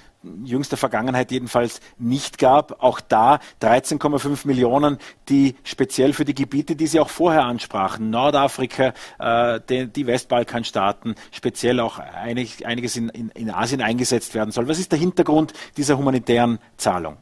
jüngster 0.44 0.78
Vergangenheit 0.78 1.32
jedenfalls 1.32 1.82
nicht 1.98 2.38
gab. 2.38 2.84
Auch 2.84 3.00
da 3.00 3.40
13,5 3.62 4.48
Millionen, 4.48 4.98
die 5.30 5.56
speziell 5.64 6.14
für 6.14 6.26
die 6.26 6.36
Gebiete, 6.36 6.76
die 6.76 6.88
Sie 6.88 7.00
auch 7.00 7.10
vorher 7.10 7.44
ansprachen, 7.44 8.10
Nordafrika, 8.10 8.94
äh, 9.20 9.60
die, 9.70 9.88
die 9.88 10.08
Westbalkanstaaten, 10.08 11.16
speziell 11.32 11.80
auch 11.80 12.00
einig, 12.00 12.66
einiges 12.66 12.96
in, 12.96 13.10
in, 13.10 13.30
in 13.30 13.50
Asien 13.50 13.82
eingesetzt 13.82 14.34
werden 14.34 14.52
soll. 14.52 14.68
Was 14.68 14.80
ist 14.80 14.92
der 14.92 15.00
Hintergrund 15.00 15.54
dieser 15.78 15.98
humanitären 15.98 16.60
Zahlung? 16.78 17.18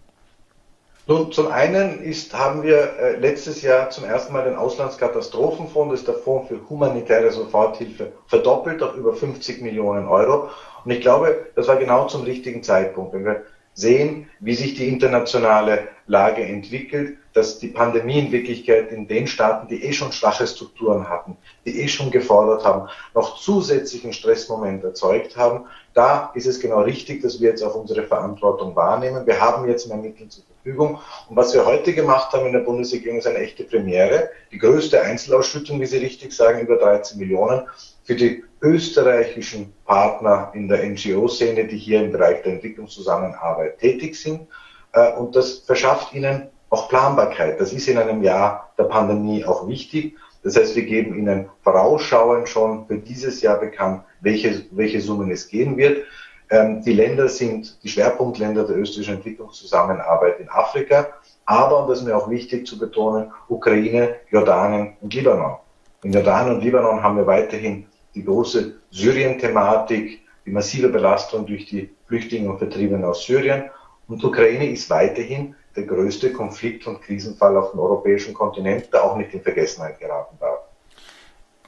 Nun, 1.10 1.32
zum 1.32 1.48
einen 1.48 2.04
ist, 2.04 2.36
haben 2.36 2.62
wir 2.62 2.94
äh, 3.00 3.16
letztes 3.16 3.64
Jahr 3.64 3.90
zum 3.90 4.04
ersten 4.04 4.32
Mal 4.32 4.44
den 4.44 4.56
Auslandskatastrophenfonds, 4.56 5.90
das 5.92 6.02
ist 6.02 6.08
der 6.08 6.14
Fonds 6.14 6.50
für 6.50 6.60
humanitäre 6.70 7.32
Soforthilfe, 7.32 8.12
verdoppelt 8.28 8.84
auf 8.84 8.94
über 8.94 9.16
50 9.16 9.64
Millionen 9.64 10.08
Euro. 10.08 10.50
Und 10.86 10.92
ich 10.92 11.02
glaube, 11.02 11.48
das 11.56 11.68
war 11.68 11.78
genau 11.78 12.06
zum 12.06 12.22
richtigen 12.26 12.62
Zeitpunkt. 12.62 13.14
Wenn 13.14 13.26
wir 13.26 13.42
sehen, 13.74 14.30
wie 14.40 14.54
sich 14.54 14.76
die 14.76 14.88
internationale 14.88 15.88
Lage 16.06 16.44
entwickelt, 16.44 17.18
dass 17.34 17.58
die 17.58 17.70
Pandemie 17.70 18.20
in 18.20 18.32
Wirklichkeit 18.32 18.92
in 18.92 19.08
den 19.08 19.26
Staaten, 19.26 19.68
die 19.68 19.84
eh 19.84 19.94
schon 19.94 20.12
schwache 20.12 20.46
Strukturen 20.46 21.10
hatten, 21.10 21.38
die 21.66 21.82
eh 21.82 21.88
schon 21.88 22.12
gefordert 22.12 22.64
haben, 22.66 22.88
noch 23.16 23.40
zusätzlichen 23.40 24.14
Stressmoment 24.14 24.84
erzeugt 24.84 25.38
haben. 25.38 25.66
Da 25.96 26.30
ist 26.36 26.46
es 26.46 26.60
genau 26.60 26.82
richtig, 26.82 27.24
dass 27.24 27.42
wir 27.42 27.50
jetzt 27.50 27.64
auch 27.64 27.74
unsere 27.74 28.04
Verantwortung 28.04 28.76
wahrnehmen. 28.76 29.26
Wir 29.26 29.42
haben 29.42 29.68
jetzt 29.68 29.88
mehr 29.88 29.98
Mittel 29.98 30.28
zur 30.30 30.44
Verfügung. 30.64 31.00
Und 31.30 31.36
was 31.36 31.54
wir 31.54 31.66
heute 31.66 31.94
gemacht 31.94 32.34
haben 32.34 32.46
in 32.46 32.54
der 32.54 32.60
Bundesregierung 32.60 33.20
ist 33.20 33.28
eine 33.28 33.40
echte 33.40 33.64
Premiere. 33.64 34.30
Die 34.52 34.58
größte 34.58 35.02
Einzelausschüttung, 35.02 35.80
wie 35.80 35.86
Sie 35.86 35.98
richtig 35.98 36.34
sagen, 36.34 36.60
über 36.60 36.78
13 36.78 37.18
Millionen 37.18 37.64
für 38.04 38.16
die 38.16 38.44
österreichischen 38.62 39.74
Partner 39.86 40.52
in 40.54 40.68
der 40.68 40.84
NGO-Szene, 40.86 41.66
die 41.66 41.78
hier 41.78 42.04
im 42.04 42.12
Bereich 42.12 42.42
der 42.44 42.54
Entwicklungszusammenarbeit 42.54 43.80
tätig 43.80 44.16
sind. 44.16 44.48
Äh, 44.92 45.14
und 45.14 45.36
das 45.36 45.60
verschafft 45.60 46.14
ihnen 46.14 46.50
auch 46.70 46.90
Planbarkeit. 46.90 47.60
Das 47.60 47.72
ist 47.72 47.88
in 47.88 47.98
einem 47.98 48.22
Jahr 48.22 48.74
der 48.78 48.84
Pandemie 48.84 49.46
auch 49.46 49.68
wichtig. 49.68 50.18
Das 50.44 50.56
heißt, 50.56 50.76
wir 50.76 50.84
geben 50.84 51.18
Ihnen 51.18 51.50
vorausschauend 51.64 52.48
schon 52.48 52.88
für 52.88 52.98
dieses 52.98 53.42
Jahr 53.42 53.60
bekannt, 53.60 54.04
welche, 54.22 54.66
welche 54.72 55.02
Summen 55.02 55.32
es 55.32 55.48
gehen 55.48 55.76
wird. 55.76 56.06
Ähm, 56.50 56.82
die 56.82 56.94
Länder 56.94 57.30
sind 57.30 57.84
die 57.84 57.90
Schwerpunktländer 57.90 58.66
der 58.66 58.78
österreichischen 58.78 59.16
Entwicklungszusammenarbeit 59.16 60.40
in 60.40 60.50
Afrika, 60.50 61.08
aber, 61.46 61.82
und 61.82 61.90
das 61.90 62.00
ist 62.00 62.06
mir 62.06 62.16
auch 62.16 62.30
wichtig 62.30 62.68
zu 62.68 62.78
betonen, 62.78 63.32
Ukraine, 63.48 64.16
Jordanien 64.30 64.96
und 65.02 65.14
Libanon. 65.14 65.58
In 66.04 66.14
Jordanien 66.14 66.56
und 66.56 66.64
Libanon 66.64 67.04
haben 67.04 67.18
wir 67.18 67.28
weiterhin 67.28 67.86
die 68.16 68.24
große 68.24 68.76
Syrien-Thematik, 68.92 70.22
die 70.46 70.52
massive 70.52 70.90
Belastung 70.90 71.46
durch 71.46 71.66
die 71.66 71.90
Flüchtlinge 72.08 72.50
und 72.50 72.58
Vertriebenen 72.58 73.06
aus 73.06 73.26
Syrien. 73.26 73.66
Und 74.08 74.24
Ukraine 74.24 74.70
ist 74.70 74.90
weiterhin 74.90 75.56
der 75.76 75.84
größte 75.84 76.34
Konflikt- 76.34 76.88
und 76.88 77.02
Krisenfall 77.02 77.56
auf 77.58 77.72
dem 77.72 77.80
europäischen 77.80 78.34
Kontinent, 78.34 78.92
der 78.92 79.04
auch 79.04 79.18
nicht 79.18 79.34
in 79.34 79.42
Vergessenheit 79.42 80.00
geraten. 80.00 80.38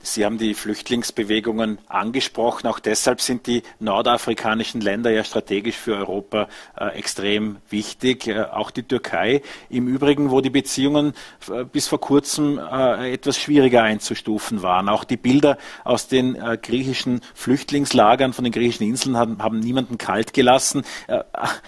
Sie 0.04 0.26
haben 0.26 0.38
die 0.38 0.54
Flüchtlingsbewegungen 0.54 1.78
angesprochen. 1.88 2.68
Auch 2.68 2.80
deshalb 2.80 3.22
sind 3.22 3.48
die 3.48 3.64
nordafrikanischen 3.80 4.82
Länder 4.82 5.12
ja 5.12 5.24
strategisch 5.24 5.76
für 5.76 5.96
Europa 5.96 6.48
äh, 6.78 6.88
extrem 6.98 7.58
wichtig. 7.70 8.28
Äh, 8.28 8.42
auch 8.44 8.72
die 8.72 8.84
Türkei 8.84 9.42
im 9.70 9.88
Übrigen, 9.88 10.32
wo 10.32 10.42
die 10.42 10.50
Beziehungen 10.50 11.14
äh, 11.50 11.64
bis 11.64 11.88
vor 11.88 12.02
kurzem 12.02 12.58
äh, 12.58 13.14
etwas 13.14 13.38
schwieriger 13.38 13.84
einzustufen 13.84 14.64
waren. 14.64 14.90
Auch 14.90 15.04
die 15.04 15.18
Bilder 15.18 15.58
aus 15.84 16.08
den 16.08 16.36
äh, 16.36 16.58
griechischen 16.62 17.22
Flüchtlingslagern 17.36 18.34
von 18.34 18.44
den 18.44 18.54
griechischen 18.54 18.88
Inseln 18.88 19.18
haben, 19.18 19.42
haben 19.42 19.60
niemanden 19.60 19.98
kalt 19.98 20.34
gelassen. 20.34 20.84
Äh, 21.08 21.20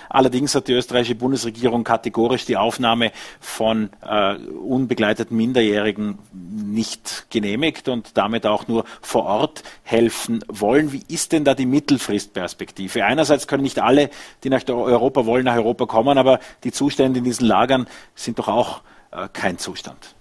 allerdings 0.10 0.56
hat 0.56 0.68
die 0.68 0.74
österreichische 0.74 1.16
Bundesregierung 1.16 1.84
kategorisch 1.84 2.46
die 2.46 2.58
Aufnahme 2.58 3.12
von 3.40 3.90
unbegleiteten 4.02 5.36
Minderjährigen 5.36 6.20
nicht 6.32 7.28
genehmigt 7.30 7.90
und 7.90 8.18
damit 8.24 8.46
auch 8.46 8.68
nur 8.68 8.86
vor 9.02 9.26
Ort 9.26 9.64
helfen 9.84 10.44
wollen. 10.48 10.94
Wie 10.94 11.04
ist 11.08 11.32
denn 11.34 11.44
da 11.44 11.54
die 11.54 11.66
Mittelfristperspektive? 11.66 13.04
Einerseits 13.04 13.48
können 13.48 13.64
nicht 13.64 13.80
alle, 13.80 14.10
die 14.44 14.50
nach 14.50 14.68
Europa 14.68 15.26
wollen, 15.26 15.46
nach 15.46 15.56
Europa 15.56 15.86
kommen, 15.86 16.18
aber 16.18 16.40
die 16.64 16.72
Zustände 16.72 17.20
in 17.20 17.26
diesen 17.26 17.46
Lagern 17.46 17.88
sind 18.16 18.40
doch 18.40 18.48
auch 18.48 18.82
äh, 19.12 19.28
kein 19.32 19.58
Zustand. 19.58 20.16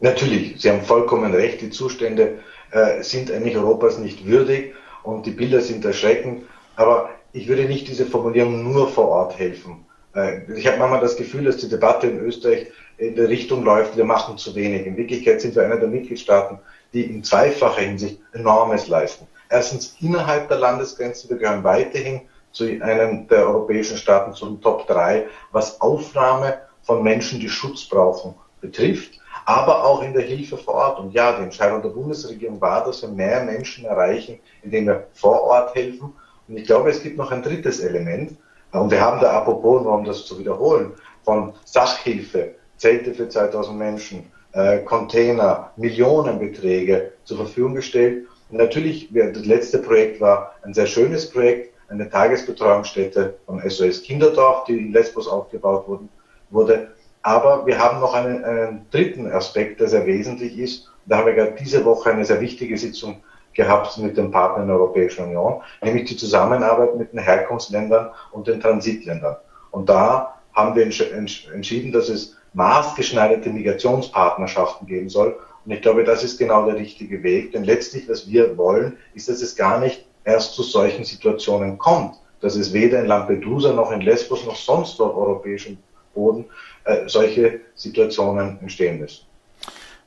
Natürlich, 0.00 0.60
Sie 0.60 0.68
haben 0.68 0.82
vollkommen 0.82 1.32
recht. 1.32 1.60
Die 1.60 1.70
Zustände 1.70 2.40
äh, 2.72 3.02
sind 3.02 3.30
eigentlich 3.30 3.56
Europas 3.56 3.98
nicht 3.98 4.26
würdig 4.26 4.74
und 5.04 5.24
die 5.26 5.30
Bilder 5.30 5.60
sind 5.60 5.84
erschreckend. 5.84 6.42
Aber 6.74 7.10
ich 7.32 7.48
würde 7.48 7.64
nicht 7.64 7.88
diese 7.88 8.04
Formulierung 8.04 8.72
nur 8.72 8.88
vor 8.88 9.08
Ort 9.08 9.38
helfen. 9.38 9.86
Äh, 10.14 10.52
ich 10.52 10.66
habe 10.66 10.78
manchmal 10.78 11.00
das 11.00 11.16
Gefühl, 11.16 11.44
dass 11.44 11.58
die 11.58 11.68
Debatte 11.68 12.08
in 12.08 12.18
Österreich 12.18 12.66
in 12.98 13.14
der 13.14 13.28
Richtung 13.28 13.62
läuft, 13.62 13.96
wir 13.96 14.04
machen 14.04 14.38
zu 14.38 14.54
wenig. 14.54 14.86
In 14.86 14.96
Wirklichkeit 14.96 15.40
sind 15.40 15.54
wir 15.54 15.64
einer 15.64 15.76
der 15.76 15.88
Mitgliedstaaten, 15.88 16.58
die 16.96 17.04
in 17.04 17.22
zweifacher 17.22 17.82
Hinsicht 17.82 18.20
enormes 18.32 18.88
leisten. 18.88 19.26
Erstens 19.50 19.96
innerhalb 20.00 20.48
der 20.48 20.58
Landesgrenzen, 20.58 21.28
wir 21.28 21.36
gehören 21.36 21.62
weiterhin 21.62 22.22
zu 22.52 22.64
einem 22.64 23.28
der 23.28 23.46
europäischen 23.46 23.98
Staaten 23.98 24.32
zu 24.32 24.46
den 24.46 24.62
Top 24.62 24.86
3, 24.86 25.26
was 25.52 25.78
Aufnahme 25.82 26.58
von 26.82 27.02
Menschen, 27.02 27.38
die 27.38 27.50
Schutz 27.50 27.84
brauchen, 27.84 28.34
betrifft, 28.62 29.20
aber 29.44 29.84
auch 29.84 30.02
in 30.02 30.14
der 30.14 30.22
Hilfe 30.22 30.56
vor 30.56 30.74
Ort. 30.74 30.98
Und 30.98 31.12
ja, 31.12 31.36
die 31.36 31.42
Entscheidung 31.42 31.82
der 31.82 31.90
Bundesregierung 31.90 32.58
war, 32.62 32.82
dass 32.82 33.02
wir 33.02 33.10
mehr 33.10 33.44
Menschen 33.44 33.84
erreichen, 33.84 34.38
indem 34.62 34.86
wir 34.86 35.06
vor 35.12 35.42
Ort 35.42 35.74
helfen. 35.74 36.14
Und 36.48 36.56
ich 36.56 36.64
glaube, 36.64 36.88
es 36.88 37.02
gibt 37.02 37.18
noch 37.18 37.30
ein 37.30 37.42
drittes 37.42 37.80
Element. 37.80 38.38
Und 38.72 38.90
wir 38.90 39.02
haben 39.02 39.20
da 39.20 39.32
apropos, 39.32 39.82
nur 39.82 39.92
um 39.92 40.04
das 40.04 40.24
zu 40.24 40.38
wiederholen, 40.38 40.92
von 41.24 41.52
Sachhilfe, 41.66 42.54
Zelte 42.78 43.12
für 43.12 43.28
2000 43.28 43.78
Menschen, 43.78 44.32
äh, 44.56 44.78
Container, 44.78 45.70
Millionenbeträge 45.76 47.12
zur 47.24 47.36
Verfügung 47.36 47.74
gestellt. 47.74 48.26
Und 48.50 48.56
natürlich, 48.56 49.10
das 49.12 49.44
letzte 49.44 49.78
Projekt 49.78 50.20
war 50.20 50.54
ein 50.62 50.72
sehr 50.72 50.86
schönes 50.86 51.30
Projekt, 51.30 51.74
eine 51.88 52.08
Tagesbetreuungsstätte 52.08 53.36
von 53.44 53.60
SOS 53.60 54.02
Kinderdorf, 54.02 54.64
die 54.64 54.78
in 54.78 54.92
Lesbos 54.92 55.28
aufgebaut 55.28 55.86
wurden, 55.86 56.08
wurde. 56.50 56.88
Aber 57.22 57.66
wir 57.66 57.78
haben 57.78 58.00
noch 58.00 58.14
einen, 58.14 58.44
einen 58.44 58.86
dritten 58.90 59.30
Aspekt, 59.30 59.80
der 59.80 59.88
sehr 59.88 60.06
wesentlich 60.06 60.58
ist. 60.58 60.90
Da 61.04 61.18
haben 61.18 61.26
wir 61.26 61.34
gerade 61.34 61.56
diese 61.60 61.84
Woche 61.84 62.10
eine 62.10 62.24
sehr 62.24 62.40
wichtige 62.40 62.78
Sitzung 62.78 63.22
gehabt 63.52 63.98
mit 63.98 64.16
den 64.16 64.30
Partnern 64.30 64.68
der 64.68 64.76
Europäischen 64.76 65.24
Union, 65.24 65.60
nämlich 65.82 66.04
die 66.06 66.16
Zusammenarbeit 66.16 66.96
mit 66.96 67.12
den 67.12 67.20
Herkunftsländern 67.20 68.10
und 68.32 68.46
den 68.46 68.60
Transitländern. 68.60 69.36
Und 69.70 69.88
da 69.88 70.34
haben 70.54 70.74
wir 70.74 70.84
entschieden, 70.84 71.92
dass 71.92 72.08
es 72.08 72.35
maßgeschneiderte 72.56 73.50
Migrationspartnerschaften 73.50 74.86
geben 74.88 75.10
soll. 75.10 75.38
Und 75.64 75.72
ich 75.72 75.82
glaube, 75.82 76.04
das 76.04 76.24
ist 76.24 76.38
genau 76.38 76.64
der 76.64 76.76
richtige 76.76 77.22
Weg. 77.22 77.52
Denn 77.52 77.64
letztlich, 77.64 78.08
was 78.08 78.28
wir 78.28 78.56
wollen, 78.56 78.96
ist, 79.14 79.28
dass 79.28 79.42
es 79.42 79.54
gar 79.56 79.78
nicht 79.78 80.06
erst 80.24 80.54
zu 80.54 80.62
solchen 80.62 81.04
Situationen 81.04 81.76
kommt. 81.76 82.16
Dass 82.40 82.56
es 82.56 82.72
weder 82.72 83.00
in 83.00 83.06
Lampedusa 83.06 83.72
noch 83.72 83.92
in 83.92 84.00
Lesbos 84.00 84.44
noch 84.46 84.56
sonst 84.56 84.98
auf 85.00 85.14
europäischem 85.14 85.76
Boden 86.14 86.46
äh, 86.84 87.06
solche 87.06 87.60
Situationen 87.74 88.58
entstehen 88.62 89.00
müssen. 89.00 89.25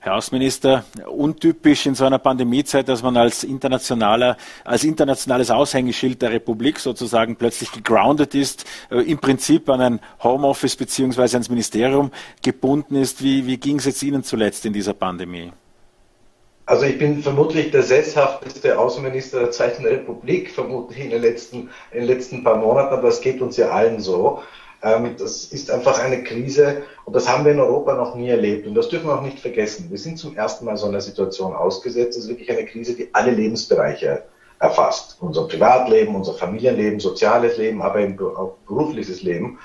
Herr 0.01 0.15
Außenminister, 0.15 0.85
untypisch 1.07 1.85
in 1.85 1.93
so 1.93 2.05
einer 2.05 2.19
Pandemiezeit, 2.19 2.87
dass 2.87 3.03
man 3.03 3.17
als 3.17 3.43
internationaler, 3.43 4.37
als 4.63 4.85
internationales 4.85 5.51
Aushängeschild 5.51 6.21
der 6.21 6.31
Republik 6.31 6.79
sozusagen 6.79 7.35
plötzlich 7.35 7.69
gegroundet 7.73 8.33
ist, 8.33 8.65
äh, 8.89 9.01
im 9.01 9.17
Prinzip 9.17 9.67
an 9.67 9.81
ein 9.81 9.99
Homeoffice 10.23 10.77
beziehungsweise 10.77 11.35
ans 11.35 11.49
Ministerium 11.49 12.11
gebunden 12.41 12.95
ist. 12.95 13.21
Wie, 13.21 13.45
wie 13.45 13.57
ging 13.57 13.79
es 13.79 13.85
jetzt 13.85 14.01
Ihnen 14.01 14.23
zuletzt 14.23 14.65
in 14.65 14.71
dieser 14.71 14.93
Pandemie? 14.93 15.51
Also 16.65 16.85
ich 16.85 16.97
bin 16.97 17.21
vermutlich 17.21 17.71
der 17.71 17.83
sesshafteste 17.83 18.79
Außenminister 18.79 19.39
der 19.41 19.51
Zweiten 19.51 19.85
Republik, 19.85 20.51
vermutlich 20.51 21.03
in 21.03 21.09
den 21.09 21.21
letzten, 21.21 21.71
in 21.91 21.99
den 21.99 22.05
letzten 22.05 22.43
paar 22.45 22.55
Monaten, 22.55 22.93
aber 22.93 23.09
es 23.09 23.19
geht 23.19 23.41
uns 23.41 23.57
ja 23.57 23.71
allen 23.71 23.99
so. 23.99 24.43
Ähm, 24.81 25.15
das 25.17 25.45
ist 25.45 25.69
einfach 25.71 25.99
eine 25.99 26.23
Krise 26.23 26.83
und 27.05 27.15
das 27.15 27.27
haben 27.27 27.43
wir 27.45 27.51
in 27.51 27.59
Europa 27.59 27.95
noch 27.95 28.15
nie 28.15 28.29
erlebt 28.29 28.65
und 28.65 28.75
das 28.75 28.89
dürfen 28.89 29.07
wir 29.07 29.17
auch 29.17 29.23
nicht 29.23 29.39
vergessen. 29.39 29.87
Wir 29.89 29.97
sind 29.97 30.17
zum 30.17 30.35
ersten 30.37 30.65
Mal 30.65 30.77
so 30.77 30.87
einer 30.87 31.01
Situation 31.01 31.53
ausgesetzt. 31.53 32.17
Es 32.17 32.25
ist 32.25 32.29
wirklich 32.29 32.49
eine 32.51 32.65
Krise, 32.65 32.95
die 32.95 33.09
alle 33.13 33.31
Lebensbereiche 33.31 34.23
erfasst. 34.59 35.17
Unser 35.19 35.47
Privatleben, 35.47 36.15
unser 36.15 36.33
Familienleben, 36.33 36.99
soziales 36.99 37.57
Leben, 37.57 37.81
aber 37.81 37.99
eben 37.99 38.17
auch 38.19 38.55
berufliches 38.67 39.21
Leben. 39.21 39.59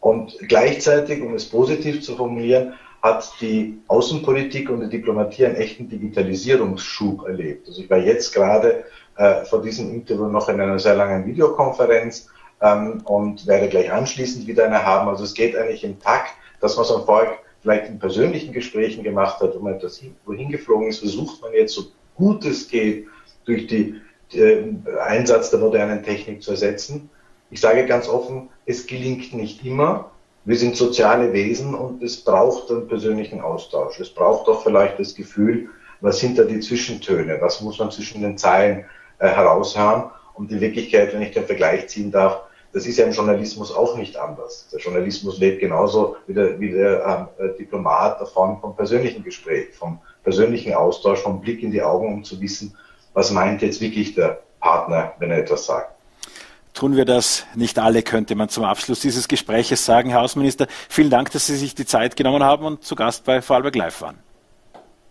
Und 0.00 0.36
gleichzeitig, 0.48 1.22
um 1.22 1.34
es 1.34 1.46
positiv 1.46 2.02
zu 2.02 2.16
formulieren, 2.16 2.74
hat 3.02 3.30
die 3.40 3.78
Außenpolitik 3.88 4.70
und 4.70 4.80
die 4.80 4.88
Diplomatie 4.88 5.46
einen 5.46 5.56
echten 5.56 5.88
Digitalisierungsschub 5.88 7.26
erlebt. 7.26 7.68
Also 7.68 7.82
ich 7.82 7.90
war 7.90 7.98
jetzt 7.98 8.34
gerade 8.34 8.84
äh, 9.16 9.44
vor 9.44 9.62
diesem 9.62 9.92
Interview 9.92 10.26
noch 10.26 10.48
in 10.48 10.60
einer 10.60 10.78
sehr 10.78 10.94
langen 10.94 11.26
Videokonferenz 11.26 12.28
ähm, 12.60 13.02
und 13.04 13.46
werde 13.46 13.68
gleich 13.68 13.90
anschließend 13.90 14.46
wieder 14.46 14.66
eine 14.66 14.84
haben. 14.84 15.08
Also 15.08 15.24
es 15.24 15.34
geht 15.34 15.56
eigentlich 15.56 15.84
im 15.84 15.98
Takt, 16.00 16.32
dass 16.60 16.76
man 16.76 16.84
so 16.84 17.04
vorher 17.04 17.38
vielleicht 17.60 17.88
in 17.88 17.98
persönlichen 17.98 18.52
Gesprächen 18.52 19.02
gemacht 19.02 19.40
hat, 19.40 19.54
wo 19.54 19.60
man 19.60 19.74
etwas 19.74 20.00
wohin 20.24 20.50
geflogen 20.50 20.88
ist, 20.88 20.98
versucht 20.98 21.42
man 21.42 21.52
jetzt 21.52 21.74
so 21.74 21.86
gut 22.14 22.44
es 22.44 22.68
geht 22.68 23.06
durch 23.44 23.66
die 23.66 24.00
äh, 24.32 24.62
Einsatz 25.00 25.50
der 25.50 25.60
modernen 25.60 26.02
Technik 26.02 26.42
zu 26.42 26.50
ersetzen. 26.50 27.08
Ich 27.50 27.60
sage 27.60 27.86
ganz 27.86 28.08
offen, 28.08 28.50
es 28.66 28.86
gelingt 28.86 29.32
nicht 29.32 29.64
immer. 29.64 30.10
Wir 30.44 30.56
sind 30.56 30.76
soziale 30.76 31.32
Wesen 31.32 31.74
und 31.74 32.02
es 32.02 32.22
braucht 32.22 32.70
einen 32.70 32.88
persönlichen 32.88 33.40
Austausch. 33.40 33.98
Es 34.00 34.10
braucht 34.10 34.48
auch 34.48 34.62
vielleicht 34.62 34.98
das 34.98 35.14
Gefühl, 35.14 35.68
was 36.00 36.18
sind 36.18 36.38
da 36.38 36.44
die 36.44 36.60
Zwischentöne, 36.60 37.38
was 37.40 37.60
muss 37.60 37.78
man 37.78 37.90
zwischen 37.90 38.22
den 38.22 38.36
Zeilen 38.36 38.84
äh, 39.18 39.28
heraushören. 39.28 40.10
Und 40.34 40.52
in 40.52 40.60
Wirklichkeit, 40.60 41.12
wenn 41.12 41.22
ich 41.22 41.32
den 41.32 41.46
Vergleich 41.46 41.88
ziehen 41.88 42.10
darf, 42.10 42.42
das 42.78 42.86
ist 42.86 42.96
ja 42.96 43.06
im 43.06 43.10
Journalismus 43.10 43.74
auch 43.74 43.96
nicht 43.96 44.16
anders. 44.16 44.68
Der 44.72 44.78
Journalismus 44.78 45.38
lebt 45.38 45.58
genauso 45.58 46.16
wie 46.28 46.34
der, 46.34 46.60
wie 46.60 46.70
der 46.70 47.28
äh, 47.36 47.48
Diplomat 47.58 48.20
davon 48.20 48.60
vom 48.60 48.76
persönlichen 48.76 49.24
Gespräch, 49.24 49.74
vom 49.76 49.98
persönlichen 50.22 50.74
Austausch, 50.74 51.18
vom 51.18 51.40
Blick 51.40 51.60
in 51.64 51.72
die 51.72 51.82
Augen, 51.82 52.06
um 52.14 52.22
zu 52.22 52.40
wissen, 52.40 52.76
was 53.14 53.32
meint 53.32 53.62
jetzt 53.62 53.80
wirklich 53.80 54.14
der 54.14 54.42
Partner, 54.60 55.12
wenn 55.18 55.32
er 55.32 55.38
etwas 55.38 55.66
sagt. 55.66 55.90
Tun 56.72 56.94
wir 56.94 57.04
das 57.04 57.46
nicht 57.56 57.80
alle, 57.80 58.04
könnte 58.04 58.36
man 58.36 58.48
zum 58.48 58.62
Abschluss 58.62 59.00
dieses 59.00 59.26
Gespräches 59.26 59.84
sagen. 59.84 60.10
Herr 60.10 60.22
Außenminister, 60.22 60.68
vielen 60.88 61.10
Dank, 61.10 61.32
dass 61.32 61.48
Sie 61.48 61.56
sich 61.56 61.74
die 61.74 61.84
Zeit 61.84 62.14
genommen 62.14 62.44
haben 62.44 62.64
und 62.64 62.84
zu 62.84 62.94
Gast 62.94 63.24
bei 63.24 63.42
Vorarlberg 63.42 63.74
Live 63.74 64.00
waren. 64.02 64.20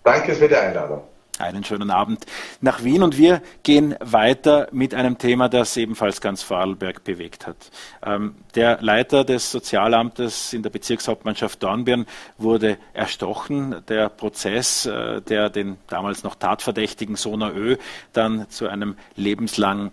Danke 0.06 0.34
für 0.36 0.48
die 0.48 0.56
Einladung. 0.56 1.02
Einen 1.40 1.64
schönen 1.64 1.92
Abend 1.92 2.26
nach 2.62 2.84
Wien 2.84 3.04
und 3.04 3.18
wir 3.18 3.42
gehen 3.62 3.96
weiter 4.00 4.68
mit 4.72 4.94
einem 4.96 5.18
Thema, 5.18 5.50
das 5.50 5.78
ebenfalls 5.78 6.20
ganz 6.20 6.42
Vorarlberg 6.42 7.04
bewegt 7.04 7.46
hat. 7.46 7.70
Ähm, 8.04 8.36
der 8.56 8.82
Leiter 8.82 9.24
des 9.24 9.52
Sozialamtes 9.52 10.54
in 10.54 10.64
der 10.64 10.72
Bezirkshauptmannschaft 10.72 11.62
Dornbirn 11.62 12.08
wurde 12.38 12.78
erstochen. 12.94 13.84
Der 13.88 14.10
Prozess, 14.10 14.88
äh, 14.88 15.22
der 15.22 15.50
den 15.50 15.78
damals 15.88 16.24
noch 16.24 16.36
tatverdächtigen 16.36 17.16
Sona 17.16 17.52
Ö 17.52 17.78
dann 18.14 18.50
zu 18.50 18.68
einem 18.68 18.96
lebenslangen 19.16 19.92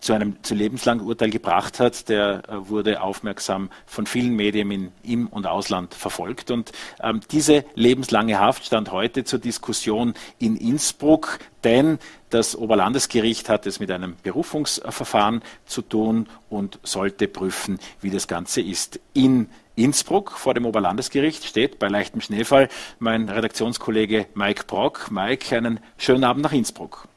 zu 0.00 0.12
einem 0.12 0.42
zu 0.42 0.54
lebenslangen 0.54 1.04
Urteil 1.04 1.30
gebracht 1.30 1.80
hat, 1.80 2.08
der 2.08 2.42
äh, 2.48 2.68
wurde 2.68 3.02
aufmerksam 3.02 3.70
von 3.86 4.06
vielen 4.06 4.34
Medien 4.34 4.70
in, 4.70 4.92
im 5.02 5.26
und 5.28 5.46
Ausland 5.46 5.94
verfolgt. 5.94 6.50
Und 6.50 6.72
ähm, 7.00 7.20
diese 7.30 7.64
lebenslange 7.74 8.38
Haft 8.38 8.64
stand 8.64 8.92
heute 8.92 9.24
zur 9.24 9.38
Diskussion 9.38 10.14
in 10.38 10.56
Innsbruck, 10.56 11.38
denn 11.64 11.98
das 12.30 12.56
Oberlandesgericht 12.56 13.48
hat 13.48 13.66
es 13.66 13.80
mit 13.80 13.90
einem 13.90 14.16
Berufungsverfahren 14.22 15.42
zu 15.66 15.82
tun 15.82 16.28
und 16.50 16.78
sollte 16.82 17.26
prüfen, 17.26 17.78
wie 18.00 18.10
das 18.10 18.28
Ganze 18.28 18.60
ist. 18.60 19.00
In 19.14 19.48
Innsbruck 19.76 20.32
vor 20.32 20.54
dem 20.54 20.66
Oberlandesgericht 20.66 21.44
steht 21.44 21.78
bei 21.78 21.88
leichtem 21.88 22.20
Schneefall 22.20 22.68
mein 22.98 23.28
Redaktionskollege 23.28 24.26
Mike 24.34 24.64
Brock. 24.66 25.10
Mike, 25.10 25.56
einen 25.56 25.80
schönen 25.96 26.24
Abend 26.24 26.42
nach 26.42 26.52
Innsbruck. 26.52 27.08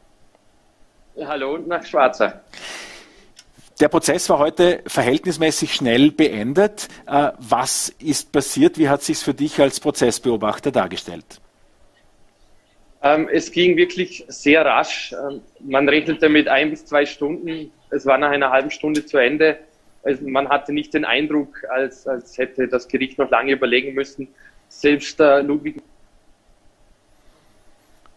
Hallo 1.26 1.56
und 1.56 1.68
nach 1.68 1.86
Schwarzer. 1.86 2.42
Der 3.80 3.90
Prozess 3.90 4.30
war 4.30 4.40
heute 4.40 4.82
verhältnismäßig 4.86 5.74
schnell 5.74 6.12
beendet. 6.12 6.88
Äh, 7.08 7.32
was 7.40 7.90
ist 8.00 8.32
passiert? 8.32 8.78
Wie 8.78 8.90
hat 8.90 9.02
sich 9.02 9.18
für 9.18 9.34
dich 9.34 9.60
als 9.60 9.80
Prozessbeobachter 9.80 10.72
dargestellt? 10.72 11.42
Ähm, 13.02 13.28
es 13.32 13.52
ging 13.52 13.78
wirklich 13.78 14.24
sehr 14.28 14.66
rasch. 14.66 15.14
Ähm, 15.14 15.42
man 15.60 15.90
rechnete 15.90 16.30
mit 16.30 16.48
ein 16.48 16.70
bis 16.70 16.86
zwei 16.86 17.06
Stunden. 17.06 17.72
Es 17.90 18.06
war 18.06 18.18
nach 18.18 18.30
einer 18.30 18.52
halben 18.52 18.70
Stunde 18.70 19.06
zu 19.06 19.18
Ende. 19.18 19.58
Also 20.04 20.28
man 20.28 20.50
hatte 20.50 20.74
nicht 20.74 20.94
den 20.94 21.06
Eindruck, 21.06 21.64
als, 21.70 22.08
als 22.08 22.38
hätte 22.38 22.68
das 22.68 22.88
Gericht 22.88 23.18
noch 23.18 23.30
lange 23.30 23.54
überlegen 23.54 23.94
müssen. 23.94 24.28
Selbst 24.70 25.20
äh, 25.20 25.42
Ludwig 25.42 25.82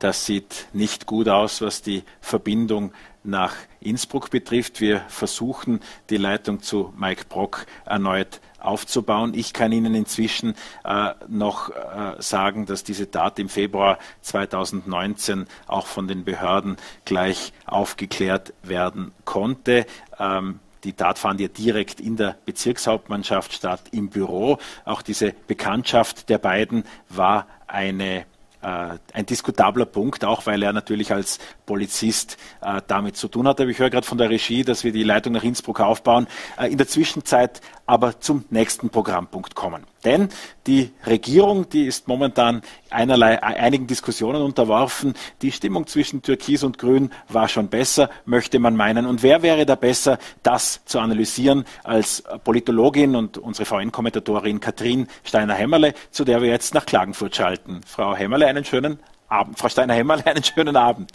das 0.04 0.26
sieht 0.26 0.66
nicht 0.74 1.06
gut 1.06 1.30
aus, 1.30 1.62
was 1.62 1.80
die 1.80 2.02
Verbindung 2.20 2.92
nach 3.22 3.54
Innsbruck 3.80 4.28
betrifft. 4.28 4.82
Wir 4.82 5.00
versuchen, 5.08 5.80
die 6.10 6.18
Leitung 6.18 6.60
zu 6.60 6.92
Mike 6.94 7.24
Brock 7.30 7.64
erneut 7.86 8.42
aufzubauen. 8.60 9.32
Ich 9.32 9.54
kann 9.54 9.72
Ihnen 9.72 9.94
inzwischen 9.94 10.56
äh, 10.84 11.14
noch 11.26 11.70
äh, 11.70 12.16
sagen, 12.18 12.66
dass 12.66 12.84
diese 12.84 13.10
Tat 13.10 13.38
im 13.38 13.48
Februar 13.48 13.98
2019 14.20 15.46
auch 15.68 15.86
von 15.86 16.06
den 16.06 16.24
Behörden 16.24 16.76
gleich 17.06 17.54
aufgeklärt 17.64 18.52
werden 18.62 19.12
konnte. 19.24 19.86
Ähm, 20.18 20.60
die 20.84 20.92
Tat 20.92 21.18
fand 21.18 21.40
ja 21.40 21.48
direkt 21.48 21.98
in 21.98 22.16
der 22.18 22.36
Bezirkshauptmannschaft 22.44 23.54
statt, 23.54 23.80
im 23.90 24.10
Büro. 24.10 24.58
Auch 24.84 25.00
diese 25.00 25.32
Bekanntschaft 25.46 26.28
der 26.28 26.36
beiden 26.36 26.84
war 27.08 27.46
eine 27.66 28.26
ein 28.64 29.26
diskutabler 29.26 29.86
Punkt, 29.86 30.24
auch 30.24 30.46
weil 30.46 30.62
er 30.62 30.72
natürlich 30.72 31.12
als 31.12 31.38
Polizist 31.66 32.36
äh, 32.62 32.80
damit 32.86 33.16
zu 33.16 33.28
tun 33.28 33.46
hat. 33.46 33.60
Aber 33.60 33.70
ich 33.70 33.78
höre 33.78 33.90
gerade 33.90 34.06
von 34.06 34.18
der 34.18 34.30
Regie, 34.30 34.64
dass 34.64 34.84
wir 34.84 34.92
die 34.92 35.02
Leitung 35.02 35.34
nach 35.34 35.44
Innsbruck 35.44 35.80
aufbauen. 35.80 36.26
Äh, 36.58 36.68
in 36.68 36.78
der 36.78 36.88
Zwischenzeit 36.88 37.60
aber 37.86 38.20
zum 38.20 38.44
nächsten 38.50 38.90
Programmpunkt 38.90 39.54
kommen. 39.54 39.84
Denn 40.04 40.28
die 40.66 40.90
Regierung, 41.06 41.68
die 41.68 41.84
ist 41.84 42.08
momentan 42.08 42.62
einerlei, 42.94 43.42
einigen 43.42 43.86
Diskussionen 43.86 44.42
unterworfen. 44.42 45.14
Die 45.42 45.52
Stimmung 45.52 45.86
zwischen 45.86 46.22
Türkis 46.22 46.62
und 46.62 46.78
Grün 46.78 47.10
war 47.28 47.48
schon 47.48 47.68
besser, 47.68 48.10
möchte 48.24 48.58
man 48.58 48.76
meinen. 48.76 49.06
Und 49.06 49.22
wer 49.22 49.42
wäre 49.42 49.66
da 49.66 49.74
besser, 49.74 50.18
das 50.42 50.84
zu 50.84 50.98
analysieren 50.98 51.64
als 51.82 52.24
Politologin 52.44 53.16
und 53.16 53.38
unsere 53.38 53.66
VN-Kommentatorin 53.66 54.60
Katrin 54.60 55.08
Steiner-Hämmerle, 55.24 55.94
zu 56.10 56.24
der 56.24 56.40
wir 56.40 56.48
jetzt 56.48 56.74
nach 56.74 56.86
Klagenfurt 56.86 57.36
schalten. 57.36 57.80
Frau 57.86 58.14
Hämmerle, 58.14 58.46
einen 58.46 58.64
schönen 58.64 58.98
Abend. 59.28 59.58
Frau 59.58 59.68
Steiner-Hämmerle, 59.68 60.26
einen 60.26 60.44
schönen 60.44 60.76
Abend. 60.76 61.10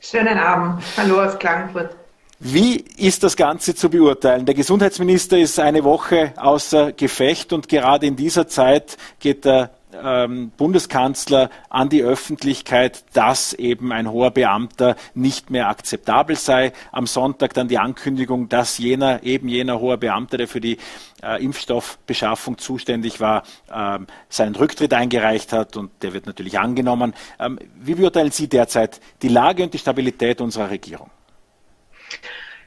Schönen 0.00 0.38
Abend. 0.38 0.82
Hallo 0.96 1.22
aus 1.22 1.38
Klagenfurt. 1.38 1.94
Wie 2.42 2.76
ist 2.96 3.22
das 3.22 3.36
Ganze 3.36 3.74
zu 3.74 3.90
beurteilen? 3.90 4.46
Der 4.46 4.54
Gesundheitsminister 4.54 5.36
ist 5.36 5.60
eine 5.60 5.84
Woche 5.84 6.32
außer 6.38 6.92
Gefecht 6.92 7.52
und 7.52 7.68
gerade 7.68 8.06
in 8.06 8.16
dieser 8.16 8.48
Zeit 8.48 8.96
geht 9.18 9.44
der 9.44 9.68
ähm, 10.02 10.52
Bundeskanzler 10.56 11.50
an 11.68 11.88
die 11.88 12.02
Öffentlichkeit, 12.02 13.04
dass 13.12 13.52
eben 13.52 13.92
ein 13.92 14.10
hoher 14.10 14.30
Beamter 14.30 14.96
nicht 15.14 15.50
mehr 15.50 15.68
akzeptabel 15.68 16.36
sei. 16.36 16.72
Am 16.92 17.06
Sonntag 17.06 17.54
dann 17.54 17.68
die 17.68 17.78
Ankündigung, 17.78 18.48
dass 18.48 18.78
jener, 18.78 19.22
eben 19.22 19.48
jener 19.48 19.80
hoher 19.80 19.96
Beamter, 19.96 20.36
der 20.36 20.48
für 20.48 20.60
die 20.60 20.78
äh, 21.22 21.42
Impfstoffbeschaffung 21.42 22.58
zuständig 22.58 23.20
war, 23.20 23.42
ähm, 23.72 24.06
seinen 24.28 24.54
Rücktritt 24.54 24.94
eingereicht 24.94 25.52
hat 25.52 25.76
und 25.76 25.90
der 26.02 26.12
wird 26.12 26.26
natürlich 26.26 26.58
angenommen. 26.58 27.14
Ähm, 27.38 27.58
wie 27.76 27.94
beurteilen 27.94 28.30
Sie 28.30 28.48
derzeit 28.48 29.00
die 29.22 29.28
Lage 29.28 29.62
und 29.62 29.74
die 29.74 29.78
Stabilität 29.78 30.40
unserer 30.40 30.70
Regierung? 30.70 31.10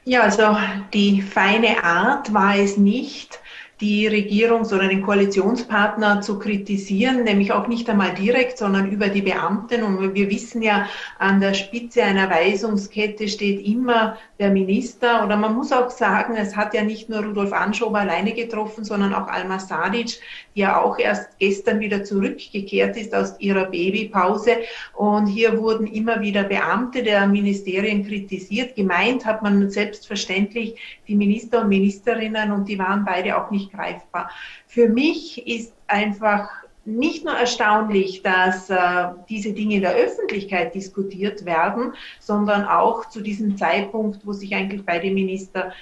Ja, 0.04 0.22
also 0.22 0.56
die 0.92 1.22
feine 1.22 1.82
Art 1.82 2.32
war 2.34 2.56
es 2.56 2.76
nicht, 2.76 3.40
die 3.84 4.08
Regierungs- 4.08 4.72
oder 4.72 4.88
den 4.88 5.02
Koalitionspartner 5.02 6.22
zu 6.22 6.38
kritisieren, 6.38 7.24
nämlich 7.24 7.52
auch 7.52 7.68
nicht 7.68 7.88
einmal 7.90 8.14
direkt, 8.14 8.56
sondern 8.56 8.90
über 8.90 9.08
die 9.08 9.20
Beamten. 9.20 9.82
Und 9.82 10.14
wir 10.14 10.30
wissen 10.30 10.62
ja, 10.62 10.88
an 11.18 11.38
der 11.38 11.52
Spitze 11.52 12.02
einer 12.02 12.30
Weisungskette 12.30 13.28
steht 13.28 13.66
immer 13.66 14.16
der 14.38 14.50
Minister. 14.50 15.22
Oder 15.22 15.36
man 15.36 15.54
muss 15.54 15.70
auch 15.70 15.90
sagen, 15.90 16.34
es 16.36 16.56
hat 16.56 16.72
ja 16.72 16.82
nicht 16.82 17.10
nur 17.10 17.24
Rudolf 17.24 17.52
Anschober 17.52 17.98
alleine 17.98 18.32
getroffen, 18.32 18.84
sondern 18.84 19.12
auch 19.12 19.28
Alma 19.28 19.58
Sadic, 19.58 20.18
die 20.54 20.60
ja 20.60 20.80
auch 20.80 20.98
erst 20.98 21.38
gestern 21.38 21.80
wieder 21.80 22.04
zurückgekehrt 22.04 22.96
ist 22.96 23.14
aus 23.14 23.38
ihrer 23.38 23.66
Babypause. 23.66 24.52
Und 24.94 25.26
hier 25.26 25.58
wurden 25.58 25.86
immer 25.86 26.22
wieder 26.22 26.44
Beamte 26.44 27.02
der 27.02 27.26
Ministerien 27.26 28.06
kritisiert. 28.06 28.76
Gemeint 28.76 29.26
hat 29.26 29.42
man 29.42 29.68
selbstverständlich 29.68 30.76
die 31.06 31.16
Minister 31.16 31.60
und 31.60 31.68
Ministerinnen 31.68 32.50
und 32.50 32.66
die 32.66 32.78
waren 32.78 33.04
beide 33.04 33.36
auch 33.36 33.50
nicht 33.50 33.73
greifbar. 33.74 34.30
Für 34.66 34.88
mich 34.88 35.46
ist 35.46 35.74
einfach 35.86 36.48
nicht 36.84 37.24
nur 37.24 37.34
erstaunlich, 37.34 38.22
dass 38.22 38.68
äh, 38.68 39.08
diese 39.28 39.52
Dinge 39.52 39.76
in 39.76 39.80
der 39.82 39.94
Öffentlichkeit 39.94 40.74
diskutiert 40.74 41.44
werden, 41.44 41.94
sondern 42.20 42.64
auch 42.66 43.08
zu 43.08 43.20
diesem 43.20 43.56
Zeitpunkt, 43.56 44.26
wo 44.26 44.32
sich 44.32 44.54
eigentlich 44.54 44.84
beide 44.84 45.10
Minister 45.10 45.72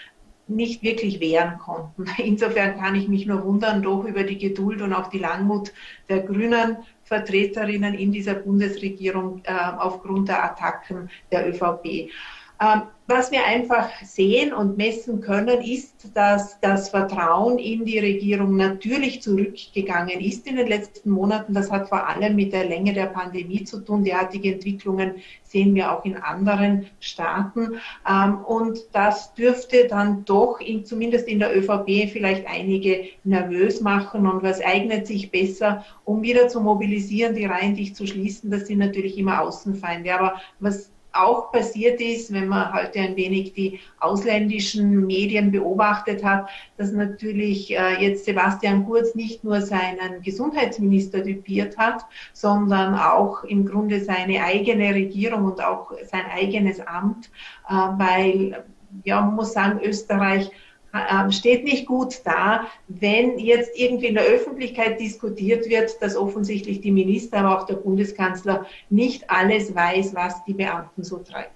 nicht 0.46 0.82
wirklich 0.82 1.20
wehren 1.20 1.58
konnten. 1.58 2.06
Insofern 2.18 2.78
kann 2.78 2.94
ich 2.94 3.08
mich 3.08 3.26
nur 3.26 3.44
wundern, 3.44 3.82
doch 3.82 4.04
über 4.04 4.22
die 4.22 4.38
Geduld 4.38 4.82
und 4.82 4.92
auch 4.92 5.08
die 5.08 5.18
Langmut 5.18 5.72
der 6.08 6.20
Grünen 6.20 6.78
Vertreterinnen 7.04 7.94
in 7.94 8.12
dieser 8.12 8.34
Bundesregierung 8.34 9.42
äh, 9.44 9.52
aufgrund 9.78 10.28
der 10.28 10.44
Attacken 10.44 11.10
der 11.30 11.48
ÖVP. 11.48 11.84
Ähm, 12.60 12.82
was 13.12 13.30
wir 13.30 13.44
einfach 13.44 13.90
sehen 14.02 14.54
und 14.54 14.78
messen 14.78 15.20
können, 15.20 15.60
ist, 15.60 16.08
dass 16.14 16.58
das 16.60 16.88
Vertrauen 16.88 17.58
in 17.58 17.84
die 17.84 17.98
Regierung 17.98 18.56
natürlich 18.56 19.20
zurückgegangen 19.20 20.20
ist 20.20 20.46
in 20.46 20.56
den 20.56 20.66
letzten 20.66 21.10
Monaten. 21.10 21.52
Das 21.52 21.70
hat 21.70 21.88
vor 21.88 22.08
allem 22.08 22.36
mit 22.36 22.52
der 22.52 22.64
Länge 22.64 22.94
der 22.94 23.06
Pandemie 23.06 23.64
zu 23.64 23.80
tun. 23.80 24.02
Derartige 24.02 24.54
Entwicklungen 24.54 25.16
sehen 25.42 25.74
wir 25.74 25.92
auch 25.92 26.04
in 26.06 26.16
anderen 26.16 26.86
Staaten. 27.00 27.80
Ähm, 28.08 28.38
und 28.46 28.78
das 28.92 29.34
dürfte 29.34 29.86
dann 29.88 30.24
doch 30.24 30.60
in, 30.60 30.84
zumindest 30.86 31.28
in 31.28 31.38
der 31.38 31.54
ÖVP 31.54 32.10
vielleicht 32.10 32.46
einige 32.46 33.04
nervös 33.24 33.82
machen. 33.82 34.26
Und 34.26 34.42
was 34.42 34.62
eignet 34.62 35.06
sich 35.06 35.30
besser, 35.30 35.84
um 36.04 36.22
wieder 36.22 36.48
zu 36.48 36.60
mobilisieren, 36.60 37.34
die 37.34 37.44
Reihen 37.44 37.74
dicht 37.74 37.94
zu 37.94 38.06
schließen? 38.06 38.50
Das 38.50 38.66
sind 38.66 38.78
natürlich 38.78 39.18
immer 39.18 39.42
Außenfeinde. 39.42 40.14
Aber 40.14 40.40
was 40.60 40.90
auch 41.12 41.52
passiert 41.52 42.00
ist, 42.00 42.32
wenn 42.32 42.48
man 42.48 42.72
heute 42.72 43.00
ein 43.00 43.16
wenig 43.16 43.52
die 43.52 43.80
ausländischen 44.00 45.06
Medien 45.06 45.50
beobachtet 45.50 46.24
hat, 46.24 46.48
dass 46.76 46.92
natürlich 46.92 47.76
äh, 47.76 48.02
jetzt 48.02 48.24
Sebastian 48.24 48.86
Kurz 48.86 49.14
nicht 49.14 49.44
nur 49.44 49.60
seinen 49.60 50.22
Gesundheitsminister 50.22 51.22
typiert 51.22 51.76
hat, 51.76 52.04
sondern 52.32 52.94
auch 52.94 53.44
im 53.44 53.66
Grunde 53.66 54.00
seine 54.00 54.42
eigene 54.42 54.94
Regierung 54.94 55.44
und 55.44 55.62
auch 55.62 55.92
sein 56.10 56.24
eigenes 56.34 56.80
Amt, 56.80 57.30
äh, 57.68 57.72
weil 57.72 58.64
ja, 59.04 59.20
man 59.20 59.34
muss 59.34 59.52
sagen, 59.52 59.80
Österreich 59.82 60.50
steht 61.30 61.64
nicht 61.64 61.86
gut 61.86 62.20
da, 62.24 62.66
wenn 62.88 63.38
jetzt 63.38 63.70
irgendwie 63.74 64.06
in 64.06 64.14
der 64.14 64.24
Öffentlichkeit 64.24 65.00
diskutiert 65.00 65.68
wird, 65.68 65.90
dass 66.00 66.16
offensichtlich 66.16 66.80
die 66.80 66.90
Minister, 66.90 67.38
aber 67.38 67.60
auch 67.60 67.66
der 67.66 67.76
Bundeskanzler 67.76 68.66
nicht 68.90 69.28
alles 69.30 69.74
weiß, 69.74 70.14
was 70.14 70.44
die 70.44 70.54
Beamten 70.54 71.02
so 71.02 71.18
treiben. 71.18 71.50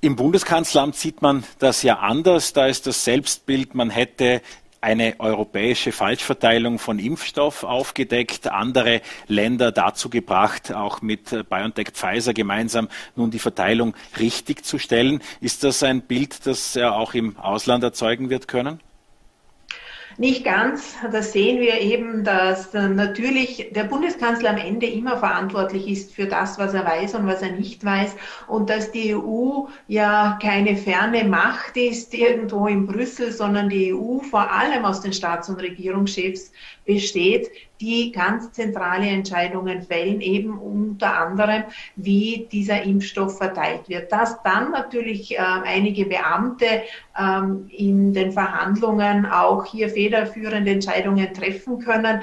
Im 0.00 0.14
Bundeskanzleramt 0.14 0.94
sieht 0.94 1.22
man 1.22 1.44
das 1.58 1.82
ja 1.82 1.98
anders. 1.98 2.52
Da 2.52 2.66
ist 2.66 2.86
das 2.86 3.04
Selbstbild, 3.04 3.74
man 3.74 3.90
hätte 3.90 4.42
eine 4.80 5.14
europäische 5.18 5.92
Falschverteilung 5.92 6.78
von 6.78 6.98
Impfstoff 6.98 7.64
aufgedeckt, 7.64 8.48
andere 8.48 9.00
Länder 9.26 9.72
dazu 9.72 10.10
gebracht, 10.10 10.72
auch 10.72 11.02
mit 11.02 11.30
BioNTech 11.48 11.90
Pfizer 11.92 12.34
gemeinsam 12.34 12.88
nun 13.14 13.30
die 13.30 13.38
Verteilung 13.38 13.94
richtig 14.18 14.64
zu 14.64 14.78
stellen. 14.78 15.22
Ist 15.40 15.64
das 15.64 15.82
ein 15.82 16.02
Bild, 16.02 16.46
das 16.46 16.76
er 16.76 16.94
auch 16.94 17.14
im 17.14 17.36
Ausland 17.38 17.82
erzeugen 17.84 18.30
wird 18.30 18.48
können? 18.48 18.80
Nicht 20.18 20.44
ganz. 20.44 20.94
Da 21.12 21.20
sehen 21.20 21.60
wir 21.60 21.78
eben, 21.80 22.24
dass 22.24 22.72
natürlich 22.72 23.70
der 23.74 23.84
Bundeskanzler 23.84 24.50
am 24.50 24.56
Ende 24.56 24.86
immer 24.86 25.18
verantwortlich 25.18 25.86
ist 25.88 26.14
für 26.14 26.26
das, 26.26 26.58
was 26.58 26.72
er 26.72 26.86
weiß 26.86 27.14
und 27.16 27.26
was 27.26 27.42
er 27.42 27.52
nicht 27.52 27.84
weiß. 27.84 28.16
Und 28.48 28.70
dass 28.70 28.90
die 28.90 29.14
EU 29.14 29.66
ja 29.88 30.38
keine 30.40 30.76
ferne 30.78 31.24
Macht 31.24 31.76
ist 31.76 32.14
irgendwo 32.14 32.66
in 32.66 32.86
Brüssel, 32.86 33.30
sondern 33.30 33.68
die 33.68 33.92
EU 33.92 34.20
vor 34.20 34.50
allem 34.50 34.86
aus 34.86 35.02
den 35.02 35.12
Staats- 35.12 35.50
und 35.50 35.60
Regierungschefs 35.60 36.50
besteht, 36.86 37.50
die 37.80 38.12
ganz 38.12 38.52
zentrale 38.52 39.06
Entscheidungen 39.06 39.82
fällen, 39.82 40.20
eben 40.20 40.58
unter 40.58 41.18
anderem, 41.18 41.64
wie 41.96 42.48
dieser 42.50 42.82
Impfstoff 42.82 43.38
verteilt 43.38 43.88
wird. 43.88 44.10
Dass 44.12 44.42
dann 44.42 44.70
natürlich 44.70 45.34
äh, 45.34 45.38
einige 45.38 46.06
Beamte 46.06 46.82
ähm, 47.18 47.68
in 47.70 48.12
den 48.12 48.32
Verhandlungen 48.32 49.26
auch 49.26 49.64
hier 49.64 49.88
federführende 49.88 50.72
Entscheidungen 50.72 51.32
treffen 51.34 51.78
können, 51.78 52.22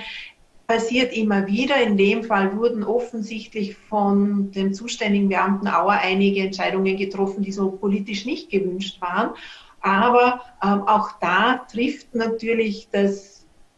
passiert 0.68 1.14
immer 1.14 1.46
wieder. 1.48 1.82
In 1.82 1.98
dem 1.98 2.24
Fall 2.24 2.56
wurden 2.58 2.84
offensichtlich 2.84 3.76
von 3.76 4.52
dem 4.52 4.74
zuständigen 4.74 5.30
Beamten 5.30 5.68
Auer 5.68 6.00
einige 6.02 6.42
Entscheidungen 6.42 6.98
getroffen, 6.98 7.44
die 7.44 7.52
so 7.52 7.72
politisch 7.72 8.26
nicht 8.26 8.50
gewünscht 8.50 9.02
waren. 9.02 9.32
Aber 9.82 10.42
ähm, 10.64 10.84
auch 10.88 11.12
da 11.20 11.66
trifft 11.72 12.16
natürlich 12.16 12.88
das 12.92 13.33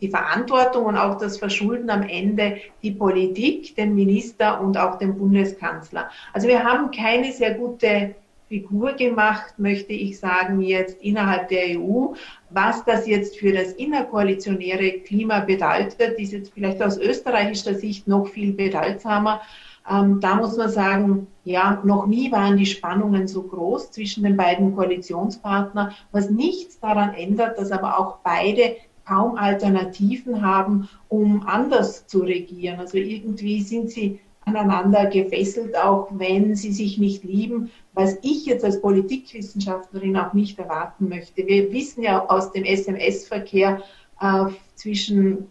die 0.06 0.12
Verantwortung 0.12 0.86
und 0.86 0.98
auch 0.98 1.18
das 1.18 1.38
Verschulden 1.38 1.90
am 1.90 2.04
Ende 2.04 2.58
die 2.84 2.92
Politik, 2.92 3.76
den 3.76 3.96
Minister 3.96 4.62
und 4.62 4.78
auch 4.78 4.98
den 5.00 5.18
Bundeskanzler. 5.18 6.10
Also 6.34 6.48
wir 6.48 6.64
haben 6.64 6.92
keine 6.92 7.32
sehr 7.32 7.56
gute 7.56 8.16
Figur 8.48 8.94
gemacht, 8.94 9.56
möchte 9.58 9.94
ich 9.94 10.20
sagen, 10.20 10.62
jetzt 10.62 11.02
innerhalb 11.02 11.50
der 11.50 11.80
EU. 11.80 12.14
Was 12.52 12.86
das 12.86 13.08
jetzt 13.08 13.38
für 13.38 13.52
das 13.52 13.72
innerkoalitionäre 13.74 15.00
Klima 15.00 15.40
bedeutet, 15.40 16.20
ist 16.20 16.32
jetzt 16.32 16.54
vielleicht 16.54 16.82
aus 16.84 16.98
österreichischer 16.98 17.74
Sicht 17.74 18.08
noch 18.08 18.28
viel 18.28 18.54
bedeutsamer. 18.54 19.42
Ähm, 19.90 20.20
da 20.20 20.36
muss 20.36 20.56
man 20.56 20.70
sagen, 20.70 21.28
ja, 21.44 21.82
noch 21.84 22.06
nie 22.06 22.32
waren 22.32 22.58
die 22.58 22.66
Spannungen 22.68 23.28
so 23.28 23.44
groß 23.44 23.92
zwischen 23.92 24.24
den 24.24 24.38
beiden 24.38 24.76
Koalitionspartnern, 24.76 25.94
was 26.12 26.30
nichts 26.30 26.80
daran 26.80 27.14
ändert, 27.16 27.58
dass 27.58 27.72
aber 27.72 28.00
auch 28.00 28.18
beide 28.24 28.76
kaum 29.06 29.38
Alternativen 29.38 30.42
haben, 30.42 30.90
um 31.10 31.46
anders 31.48 32.08
zu 32.08 32.22
regieren. 32.22 32.80
Also 32.80 32.98
irgendwie 32.98 33.62
sind 33.62 33.92
sie 33.92 34.20
aneinander 34.46 35.08
gefesselt, 35.08 35.76
auch 35.76 36.08
wenn 36.12 36.56
sie 36.56 36.72
sich 36.72 36.98
nicht 36.98 37.24
lieben, 37.24 37.72
was 37.94 38.18
ich 38.22 38.46
jetzt 38.46 38.64
als 38.64 38.82
Politikwissenschaftlerin 38.82 40.18
auch 40.18 40.34
nicht 40.34 40.60
erwarten 40.60 41.10
möchte. 41.10 41.46
Wir 41.48 41.72
wissen 41.72 42.04
ja 42.04 42.26
aus 42.28 42.52
dem 42.52 42.64
SMS-Verkehr 42.64 43.82
äh, 44.22 44.46
zwischen 44.76 45.48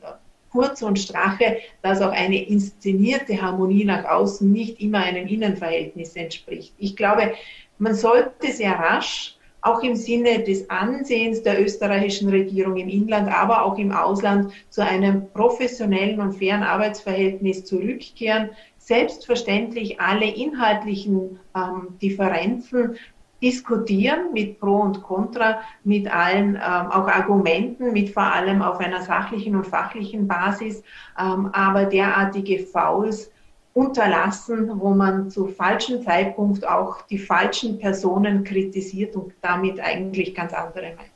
Kurz 0.50 0.82
und 0.82 1.00
Strache, 1.00 1.56
dass 1.82 2.00
auch 2.00 2.12
eine 2.12 2.46
inszenierte 2.46 3.42
Harmonie 3.42 3.84
nach 3.84 4.04
außen 4.04 4.50
nicht 4.50 4.80
immer 4.80 4.98
einem 4.98 5.26
Innenverhältnis 5.26 6.14
entspricht. 6.14 6.72
Ich 6.78 6.94
glaube, 6.94 7.32
man 7.78 7.94
sollte 7.96 8.52
sehr 8.52 8.78
rasch 8.78 9.36
auch 9.64 9.82
im 9.82 9.96
Sinne 9.96 10.40
des 10.40 10.68
Ansehens 10.68 11.42
der 11.42 11.60
österreichischen 11.60 12.28
Regierung 12.28 12.76
im 12.76 12.88
Inland, 12.88 13.32
aber 13.32 13.64
auch 13.64 13.78
im 13.78 13.92
Ausland 13.92 14.52
zu 14.68 14.84
einem 14.84 15.26
professionellen 15.32 16.20
und 16.20 16.34
fairen 16.34 16.62
Arbeitsverhältnis 16.62 17.64
zurückkehren. 17.64 18.50
Selbstverständlich 18.76 19.98
alle 19.98 20.26
inhaltlichen 20.26 21.40
ähm, 21.56 21.98
Differenzen 22.02 22.96
diskutieren 23.42 24.34
mit 24.34 24.60
Pro 24.60 24.80
und 24.80 25.02
Contra, 25.02 25.60
mit 25.82 26.14
allen 26.14 26.56
ähm, 26.56 26.90
auch 26.90 27.08
Argumenten, 27.08 27.94
mit 27.94 28.10
vor 28.10 28.22
allem 28.24 28.60
auf 28.60 28.80
einer 28.80 29.00
sachlichen 29.00 29.56
und 29.56 29.66
fachlichen 29.66 30.28
Basis. 30.28 30.82
Ähm, 31.18 31.48
aber 31.54 31.86
derartige 31.86 32.58
Fouls 32.58 33.30
unterlassen, 33.74 34.80
wo 34.80 34.90
man 34.90 35.30
zu 35.30 35.48
falschen 35.48 36.02
Zeitpunkt 36.02 36.66
auch 36.66 37.02
die 37.02 37.18
falschen 37.18 37.78
Personen 37.78 38.44
kritisiert 38.44 39.16
und 39.16 39.34
damit 39.42 39.80
eigentlich 39.80 40.34
ganz 40.34 40.54
andere 40.54 40.94
meint. 40.96 41.13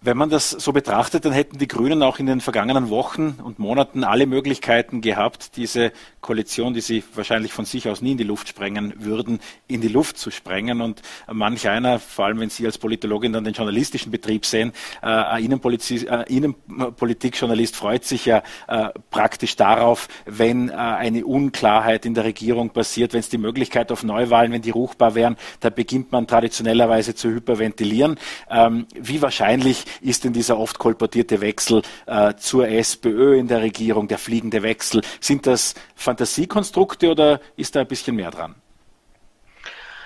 Wenn 0.00 0.16
man 0.16 0.30
das 0.30 0.50
so 0.50 0.72
betrachtet, 0.72 1.24
dann 1.24 1.32
hätten 1.32 1.58
die 1.58 1.66
Grünen 1.66 2.04
auch 2.04 2.20
in 2.20 2.26
den 2.26 2.40
vergangenen 2.40 2.88
Wochen 2.88 3.40
und 3.42 3.58
Monaten 3.58 4.04
alle 4.04 4.26
Möglichkeiten 4.26 5.00
gehabt, 5.00 5.56
diese 5.56 5.90
Koalition, 6.20 6.72
die 6.72 6.82
sie 6.82 7.02
wahrscheinlich 7.16 7.52
von 7.52 7.64
sich 7.64 7.88
aus 7.88 8.00
nie 8.00 8.12
in 8.12 8.16
die 8.18 8.22
Luft 8.22 8.48
sprengen 8.48 8.94
würden, 8.98 9.40
in 9.66 9.80
die 9.80 9.88
Luft 9.88 10.16
zu 10.16 10.30
sprengen. 10.30 10.82
Und 10.82 11.02
manch 11.32 11.68
einer, 11.68 11.98
vor 11.98 12.26
allem 12.26 12.38
wenn 12.38 12.48
Sie 12.48 12.64
als 12.64 12.78
Politologin 12.78 13.32
dann 13.32 13.42
den 13.42 13.54
journalistischen 13.54 14.12
Betrieb 14.12 14.46
sehen, 14.46 14.72
äh, 15.02 15.06
ein 15.06 15.50
äh, 15.50 16.22
Innenpolitikjournalist 16.28 17.74
freut 17.74 18.04
sich 18.04 18.24
ja 18.24 18.44
äh, 18.68 18.90
praktisch 19.10 19.56
darauf, 19.56 20.06
wenn 20.26 20.68
äh, 20.68 20.74
eine 20.74 21.26
Unklarheit 21.26 22.06
in 22.06 22.14
der 22.14 22.22
Regierung 22.22 22.70
passiert, 22.70 23.14
wenn 23.14 23.20
es 23.20 23.30
die 23.30 23.38
Möglichkeit 23.38 23.90
auf 23.90 24.04
Neuwahlen, 24.04 24.52
wenn 24.52 24.62
die 24.62 24.70
ruchbar 24.70 25.16
wären, 25.16 25.36
da 25.58 25.70
beginnt 25.70 26.12
man 26.12 26.28
traditionellerweise 26.28 27.16
zu 27.16 27.30
hyperventilieren. 27.30 28.16
Ähm, 28.48 28.86
wie 28.94 29.20
wahrscheinlich 29.22 29.87
ist 30.00 30.24
denn 30.24 30.32
dieser 30.32 30.58
oft 30.58 30.78
kolportierte 30.78 31.40
Wechsel 31.40 31.82
äh, 32.06 32.34
zur 32.36 32.68
SPÖ 32.68 33.38
in 33.38 33.48
der 33.48 33.62
Regierung, 33.62 34.08
der 34.08 34.18
fliegende 34.18 34.62
Wechsel? 34.62 35.02
Sind 35.20 35.46
das 35.46 35.74
Fantasiekonstrukte 35.94 37.10
oder 37.10 37.40
ist 37.56 37.76
da 37.76 37.80
ein 37.80 37.88
bisschen 37.88 38.16
mehr 38.16 38.30
dran? 38.30 38.54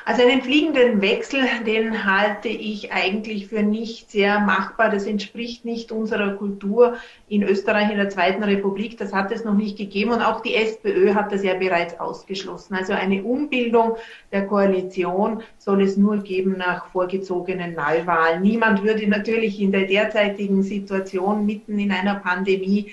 Also 0.04 0.22
einen 0.22 0.42
fliegenden 0.42 1.00
Wechsel, 1.00 1.42
den 1.64 2.04
halte 2.04 2.48
ich 2.48 2.92
eigentlich 2.92 3.46
für 3.46 3.62
nicht 3.62 4.10
sehr 4.10 4.40
machbar. 4.40 4.90
Das 4.90 5.06
entspricht 5.06 5.64
nicht 5.64 5.92
unserer 5.92 6.34
Kultur 6.34 6.96
in 7.28 7.44
Österreich 7.44 7.88
in 7.88 7.98
der 7.98 8.08
Zweiten 8.08 8.42
Republik. 8.42 8.98
Das 8.98 9.12
hat 9.12 9.30
es 9.30 9.44
noch 9.44 9.54
nicht 9.54 9.78
gegeben 9.78 10.10
und 10.10 10.20
auch 10.20 10.40
die 10.40 10.56
SPÖ 10.56 11.14
hat 11.14 11.30
das 11.30 11.44
ja 11.44 11.54
bereits 11.54 12.00
ausgeschlossen. 12.00 12.74
Also 12.74 12.94
eine 12.94 13.22
Umbildung 13.22 13.96
der 14.32 14.48
Koalition 14.48 15.44
soll 15.58 15.82
es 15.82 15.96
nur 15.96 16.18
geben 16.18 16.56
nach 16.58 16.86
vorgezogenen 16.86 17.74
Neuwahlen. 17.74 18.42
Niemand 18.42 18.82
würde 18.82 19.06
natürlich 19.06 19.60
in 19.60 19.70
der 19.70 19.86
derzeitigen 19.86 20.64
Situation 20.64 21.46
mitten 21.46 21.78
in 21.78 21.92
einer 21.92 22.16
Pandemie 22.16 22.92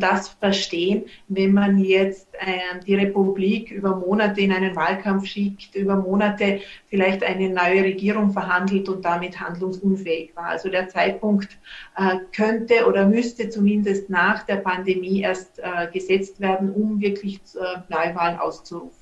das 0.00 0.28
verstehen, 0.28 1.04
wenn 1.28 1.52
man 1.52 1.78
jetzt 1.78 2.28
ähm, 2.40 2.80
die 2.86 2.94
Republik 2.94 3.70
über 3.70 3.96
Monate 3.96 4.40
in 4.40 4.52
einen 4.52 4.74
Wahlkampf 4.74 5.26
schickt, 5.26 5.74
über 5.74 5.96
Monate 5.96 6.60
vielleicht 6.86 7.22
eine 7.22 7.50
neue 7.50 7.82
Regierung 7.84 8.32
verhandelt 8.32 8.88
und 8.88 9.04
damit 9.04 9.40
handlungsunfähig 9.40 10.34
war. 10.34 10.46
Also 10.46 10.68
der 10.68 10.88
Zeitpunkt 10.88 11.58
äh, 11.96 12.16
könnte 12.34 12.86
oder 12.86 13.06
müsste 13.06 13.50
zumindest 13.50 14.08
nach 14.08 14.44
der 14.44 14.56
Pandemie 14.56 15.20
erst 15.20 15.58
äh, 15.58 15.88
gesetzt 15.92 16.40
werden, 16.40 16.70
um 16.72 17.00
wirklich 17.00 17.40
äh, 17.54 17.80
Neuwahlen 17.88 18.38
auszurufen. 18.38 18.97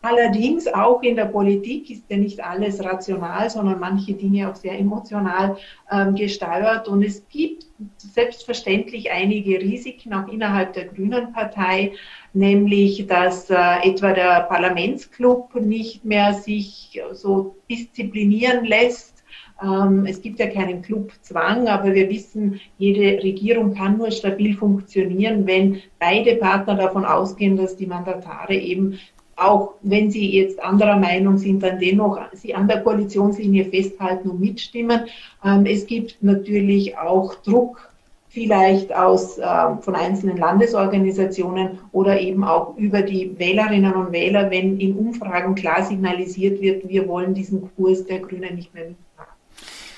Allerdings 0.00 0.68
auch 0.68 1.02
in 1.02 1.16
der 1.16 1.24
Politik 1.24 1.90
ist 1.90 2.04
ja 2.08 2.16
nicht 2.16 2.42
alles 2.42 2.82
rational, 2.84 3.50
sondern 3.50 3.80
manche 3.80 4.12
Dinge 4.12 4.48
auch 4.48 4.54
sehr 4.54 4.78
emotional 4.78 5.56
ähm, 5.90 6.14
gesteuert. 6.14 6.86
Und 6.86 7.02
es 7.02 7.26
gibt 7.28 7.66
selbstverständlich 7.96 9.10
einige 9.10 9.60
Risiken 9.60 10.14
auch 10.14 10.28
innerhalb 10.28 10.72
der 10.74 10.84
Grünen 10.84 11.32
Partei, 11.32 11.92
nämlich 12.32 13.08
dass 13.08 13.50
äh, 13.50 13.56
etwa 13.82 14.12
der 14.12 14.42
Parlamentsclub 14.42 15.56
nicht 15.56 16.04
mehr 16.04 16.32
sich 16.32 17.00
so 17.12 17.56
disziplinieren 17.68 18.64
lässt. 18.64 19.24
Ähm, 19.60 20.06
es 20.06 20.22
gibt 20.22 20.38
ja 20.38 20.46
keinen 20.46 20.80
Clubzwang, 20.80 21.66
aber 21.66 21.92
wir 21.92 22.08
wissen, 22.08 22.60
jede 22.78 23.20
Regierung 23.20 23.74
kann 23.74 23.98
nur 23.98 24.12
stabil 24.12 24.56
funktionieren, 24.56 25.44
wenn 25.44 25.80
beide 25.98 26.36
Partner 26.36 26.76
davon 26.76 27.04
ausgehen, 27.04 27.56
dass 27.56 27.76
die 27.76 27.86
Mandatare 27.86 28.54
eben 28.54 29.00
auch 29.38 29.74
wenn 29.82 30.10
sie 30.10 30.30
jetzt 30.30 30.60
anderer 30.60 30.96
Meinung 30.96 31.38
sind, 31.38 31.62
dann 31.62 31.78
dennoch 31.78 32.18
sie 32.32 32.54
an 32.54 32.68
der 32.68 32.82
Koalitionslinie 32.82 33.66
festhalten 33.66 34.30
und 34.30 34.40
mitstimmen. 34.40 35.02
Ähm, 35.44 35.64
es 35.66 35.86
gibt 35.86 36.16
natürlich 36.22 36.98
auch 36.98 37.34
Druck 37.36 37.88
vielleicht 38.30 38.94
aus, 38.94 39.38
äh, 39.38 39.44
von 39.80 39.94
einzelnen 39.94 40.36
Landesorganisationen 40.36 41.78
oder 41.92 42.20
eben 42.20 42.44
auch 42.44 42.76
über 42.76 43.02
die 43.02 43.38
Wählerinnen 43.38 43.94
und 43.94 44.12
Wähler, 44.12 44.50
wenn 44.50 44.78
in 44.78 44.96
Umfragen 44.96 45.54
klar 45.54 45.82
signalisiert 45.82 46.60
wird, 46.60 46.88
wir 46.88 47.08
wollen 47.08 47.34
diesen 47.34 47.70
Kurs 47.74 48.04
der 48.04 48.20
Grünen 48.20 48.56
nicht 48.56 48.74
mehr 48.74 48.88
mitmachen. 48.88 49.32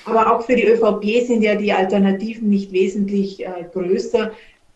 Aber 0.05 0.35
auch 0.35 0.41
für 0.41 0.55
die 0.55 0.65
ÖVP 0.65 1.25
sind 1.27 1.43
ja 1.43 1.55
die 1.55 1.73
Alternativen 1.73 2.49
nicht 2.49 2.71
wesentlich 2.71 3.45
äh, 3.45 3.65
größer. 3.71 4.31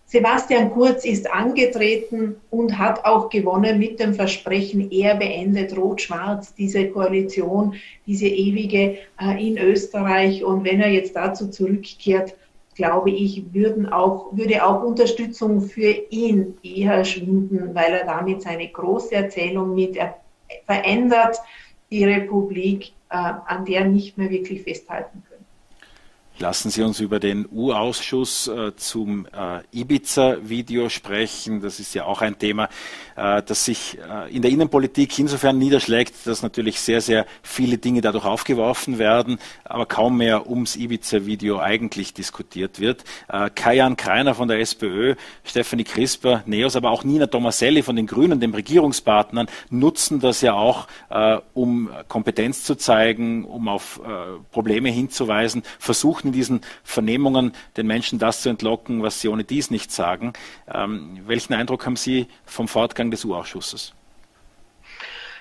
Sebastian 0.07 0.71
Kurz 0.71 1.03
ist 1.03 1.31
angetreten 1.31 2.35
und 2.51 2.77
hat 2.77 3.03
auch 3.05 3.29
gewonnen 3.29 3.79
mit 3.79 3.99
dem 3.99 4.13
Versprechen, 4.13 4.91
er 4.91 5.15
beendet 5.15 5.75
Rot-Schwarz, 5.75 6.53
diese 6.53 6.89
Koalition, 6.89 7.73
diese 8.05 8.27
ewige 8.27 8.97
äh, 9.19 9.47
in 9.47 9.57
Österreich. 9.57 10.43
Und 10.43 10.63
wenn 10.63 10.79
er 10.79 10.89
jetzt 10.89 11.15
dazu 11.15 11.49
zurückkehrt, 11.49 12.35
glaube 12.75 13.09
ich, 13.09 13.51
würden 13.51 13.87
auch, 13.91 14.27
würde 14.31 14.63
auch 14.63 14.83
Unterstützung 14.83 15.61
für 15.61 15.95
ihn 16.11 16.55
eher 16.61 17.03
schwinden, 17.03 17.73
weil 17.73 17.93
er 17.93 18.05
damit 18.05 18.43
seine 18.43 18.67
große 18.67 19.15
Erzählung 19.15 19.73
mit 19.73 19.95
er 19.95 20.19
verändert 20.65 21.37
die 21.89 22.05
Republik, 22.05 22.93
äh, 23.09 23.15
an 23.15 23.65
der 23.65 23.85
nicht 23.85 24.17
mehr 24.17 24.29
wirklich 24.29 24.61
festhalten 24.61 25.23
können. 25.27 25.34
Lassen 26.37 26.69
Sie 26.69 26.83
uns 26.83 26.99
über 26.99 27.21
den 27.21 27.47
U-Ausschuss 27.49 28.49
äh, 28.49 28.75
zum 28.75 29.25
äh, 29.27 29.61
Ibiza-Video 29.71 30.89
sprechen. 30.89 31.61
Das 31.61 31.79
ist 31.79 31.93
ja 31.95 32.03
auch 32.03 32.21
ein 32.21 32.37
Thema, 32.37 32.67
äh, 33.15 33.41
das 33.41 33.63
sich 33.63 33.97
äh, 33.99 34.35
in 34.35 34.41
der 34.41 34.51
Innenpolitik 34.51 35.17
insofern 35.17 35.57
niederschlägt, 35.57 36.27
dass 36.27 36.43
natürlich 36.43 36.81
sehr, 36.81 36.99
sehr 36.99 37.25
viele 37.41 37.77
Dinge 37.77 38.01
dadurch 38.01 38.25
aufgeworfen 38.25 38.99
werden, 38.99 39.39
aber 39.63 39.85
kaum 39.85 40.17
mehr 40.17 40.49
ums 40.49 40.75
Ibiza-Video 40.75 41.59
eigentlich 41.59 42.13
diskutiert 42.13 42.81
wird. 42.81 43.05
Äh, 43.29 43.49
Kajan 43.55 43.95
Kreiner 43.95 44.35
von 44.35 44.49
der 44.49 44.59
SPÖ, 44.59 45.15
Stephanie 45.45 45.85
Crisper, 45.85 46.43
Neos, 46.45 46.75
aber 46.75 46.91
auch 46.91 47.05
Nina 47.05 47.27
Tomaselli 47.27 47.81
von 47.81 47.95
den 47.95 48.07
Grünen, 48.07 48.41
dem 48.41 48.53
Regierungspartnern, 48.53 49.47
nutzen 49.69 50.19
das 50.19 50.41
ja 50.41 50.53
auch, 50.53 50.87
äh, 51.09 51.37
um 51.53 51.89
Kompetenz 52.09 52.65
zu 52.65 52.75
zeigen, 52.75 53.45
um 53.45 53.69
auf 53.69 54.01
Probleme 54.51 54.89
hinzuweisen, 54.89 55.63
versuchen 55.79 56.24
in 56.25 56.33
diesen 56.33 56.61
Vernehmungen 56.83 57.53
den 57.77 57.87
Menschen 57.87 58.19
das 58.19 58.41
zu 58.41 58.49
entlocken, 58.49 59.03
was 59.03 59.21
sie 59.21 59.27
ohne 59.27 59.43
dies 59.43 59.71
nicht 59.71 59.91
sagen. 59.91 60.33
Ähm, 60.73 61.19
welchen 61.25 61.53
Eindruck 61.53 61.85
haben 61.85 61.95
Sie 61.95 62.27
vom 62.45 62.67
Fortgang 62.67 63.11
des 63.11 63.25
U-Ausschusses? 63.25 63.93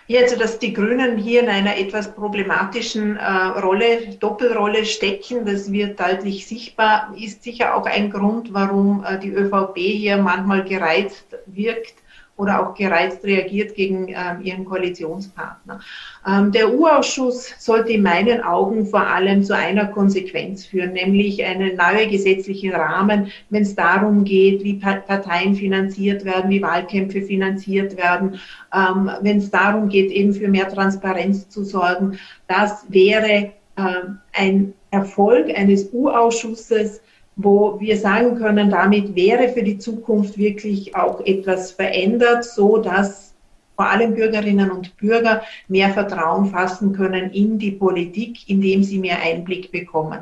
Ja, 0.06 0.20
also 0.20 0.36
dass 0.36 0.58
die 0.58 0.74
Grünen 0.74 1.16
hier 1.16 1.40
in 1.40 1.48
einer 1.48 1.78
etwas 1.78 2.14
problematischen 2.14 3.16
äh, 3.16 3.24
Rolle, 3.24 4.16
Doppelrolle 4.20 4.84
stecken, 4.84 5.46
das 5.46 5.72
wird 5.72 5.98
deutlich 5.98 6.46
sichtbar, 6.46 7.14
ist 7.18 7.42
sicher 7.42 7.74
auch 7.74 7.86
ein 7.86 8.10
Grund, 8.10 8.52
warum 8.52 9.02
äh, 9.02 9.18
die 9.18 9.30
ÖVP 9.30 9.78
hier 9.78 10.18
manchmal 10.18 10.62
gereizt 10.64 11.24
wirkt 11.46 12.03
oder 12.36 12.60
auch 12.60 12.74
gereizt 12.74 13.24
reagiert 13.24 13.74
gegen 13.74 14.08
ähm, 14.08 14.42
ihren 14.42 14.64
Koalitionspartner. 14.64 15.80
Ähm, 16.26 16.50
der 16.50 16.74
U-Ausschuss 16.74 17.54
sollte 17.58 17.92
in 17.92 18.02
meinen 18.02 18.42
Augen 18.42 18.86
vor 18.86 19.06
allem 19.06 19.44
zu 19.44 19.54
einer 19.54 19.86
Konsequenz 19.86 20.66
führen, 20.66 20.92
nämlich 20.92 21.44
einen 21.44 21.76
neuen 21.76 22.10
gesetzlichen 22.10 22.72
Rahmen, 22.72 23.28
wenn 23.50 23.62
es 23.62 23.74
darum 23.76 24.24
geht, 24.24 24.64
wie 24.64 24.74
Parteien 24.74 25.54
finanziert 25.54 26.24
werden, 26.24 26.50
wie 26.50 26.62
Wahlkämpfe 26.62 27.22
finanziert 27.22 27.96
werden, 27.96 28.40
ähm, 28.74 29.10
wenn 29.20 29.38
es 29.38 29.50
darum 29.50 29.88
geht, 29.88 30.10
eben 30.10 30.34
für 30.34 30.48
mehr 30.48 30.68
Transparenz 30.68 31.48
zu 31.48 31.62
sorgen. 31.62 32.18
Das 32.48 32.84
wäre 32.88 33.52
ähm, 33.76 34.18
ein 34.32 34.74
Erfolg 34.90 35.56
eines 35.56 35.92
U-Ausschusses, 35.92 37.00
wo 37.36 37.80
wir 37.80 37.96
sagen 37.96 38.36
können, 38.36 38.70
damit 38.70 39.14
wäre 39.14 39.48
für 39.48 39.62
die 39.62 39.78
Zukunft 39.78 40.38
wirklich 40.38 40.94
auch 40.94 41.20
etwas 41.24 41.72
verändert, 41.72 42.44
so 42.44 42.78
dass 42.78 43.34
vor 43.76 43.86
allem 43.90 44.14
Bürgerinnen 44.14 44.70
und 44.70 44.96
Bürger 44.96 45.42
mehr 45.68 45.90
Vertrauen 45.90 46.46
fassen 46.46 46.92
können 46.92 47.30
in 47.32 47.58
die 47.58 47.72
Politik, 47.72 48.48
indem 48.48 48.84
sie 48.84 48.98
mehr 48.98 49.20
Einblick 49.20 49.72
bekommen. 49.72 50.20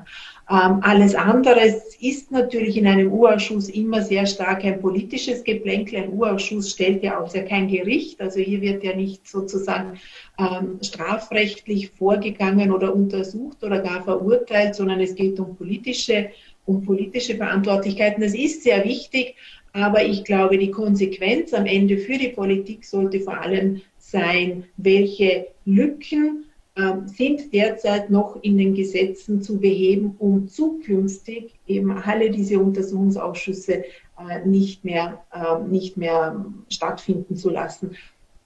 Ähm, 0.51 0.81
alles 0.83 1.15
andere 1.15 1.61
ist 2.01 2.33
natürlich 2.33 2.77
in 2.77 2.87
einem 2.87 3.13
U-Ausschuss 3.13 3.69
immer 3.69 4.03
sehr 4.03 4.27
stark 4.27 4.65
ein 4.65 4.81
politisches 4.81 5.45
Geplänkel. 5.45 5.99
Ein 5.99 6.13
U-Ausschuss 6.13 6.71
stellt 6.73 7.03
ja 7.03 7.21
auch 7.21 7.33
ja 7.33 7.43
kein 7.43 7.69
Gericht. 7.69 8.21
Also 8.21 8.41
hier 8.41 8.61
wird 8.61 8.83
ja 8.83 8.95
nicht 8.95 9.29
sozusagen 9.29 9.99
ähm, 10.39 10.79
strafrechtlich 10.83 11.91
vorgegangen 11.91 12.73
oder 12.73 12.95
untersucht 12.95 13.63
oder 13.63 13.81
gar 13.81 14.03
verurteilt, 14.03 14.75
sondern 14.75 15.01
es 15.01 15.15
geht 15.15 15.39
um 15.39 15.57
politische, 15.57 16.31
um 16.67 16.83
politische 16.83 17.37
Verantwortlichkeiten. 17.37 18.23
Das 18.23 18.35
ist 18.35 18.63
sehr 18.63 18.85
wichtig. 18.85 19.37
Aber 19.73 20.05
ich 20.05 20.25
glaube, 20.25 20.59
die 20.59 20.71
Konsequenz 20.71 21.55
am 21.55 21.67
Ende 21.67 21.97
für 21.99 22.19
die 22.19 22.29
Politik 22.29 22.85
sollte 22.85 23.21
vor 23.21 23.41
allem 23.41 23.81
sein, 23.99 24.65
welche 24.77 25.47
Lücken 25.65 26.45
ähm, 26.77 27.07
sind 27.07 27.53
derzeit 27.53 28.11
noch 28.11 28.43
in 28.43 28.57
den 28.57 28.75
Gesetzen 28.75 29.43
zu 29.43 29.59
beheben, 29.59 30.15
um 30.19 30.49
zukünftig 30.49 31.55
eben 31.67 31.91
alle 31.91 32.31
diese 32.31 32.59
Untersuchungsausschüsse 32.59 33.85
äh, 34.19 34.47
nicht 34.47 34.85
mehr, 34.85 35.23
ähm, 35.35 35.71
nicht 35.71 35.97
mehr 35.97 36.45
stattfinden 36.69 37.37
zu 37.37 37.51
lassen. 37.51 37.97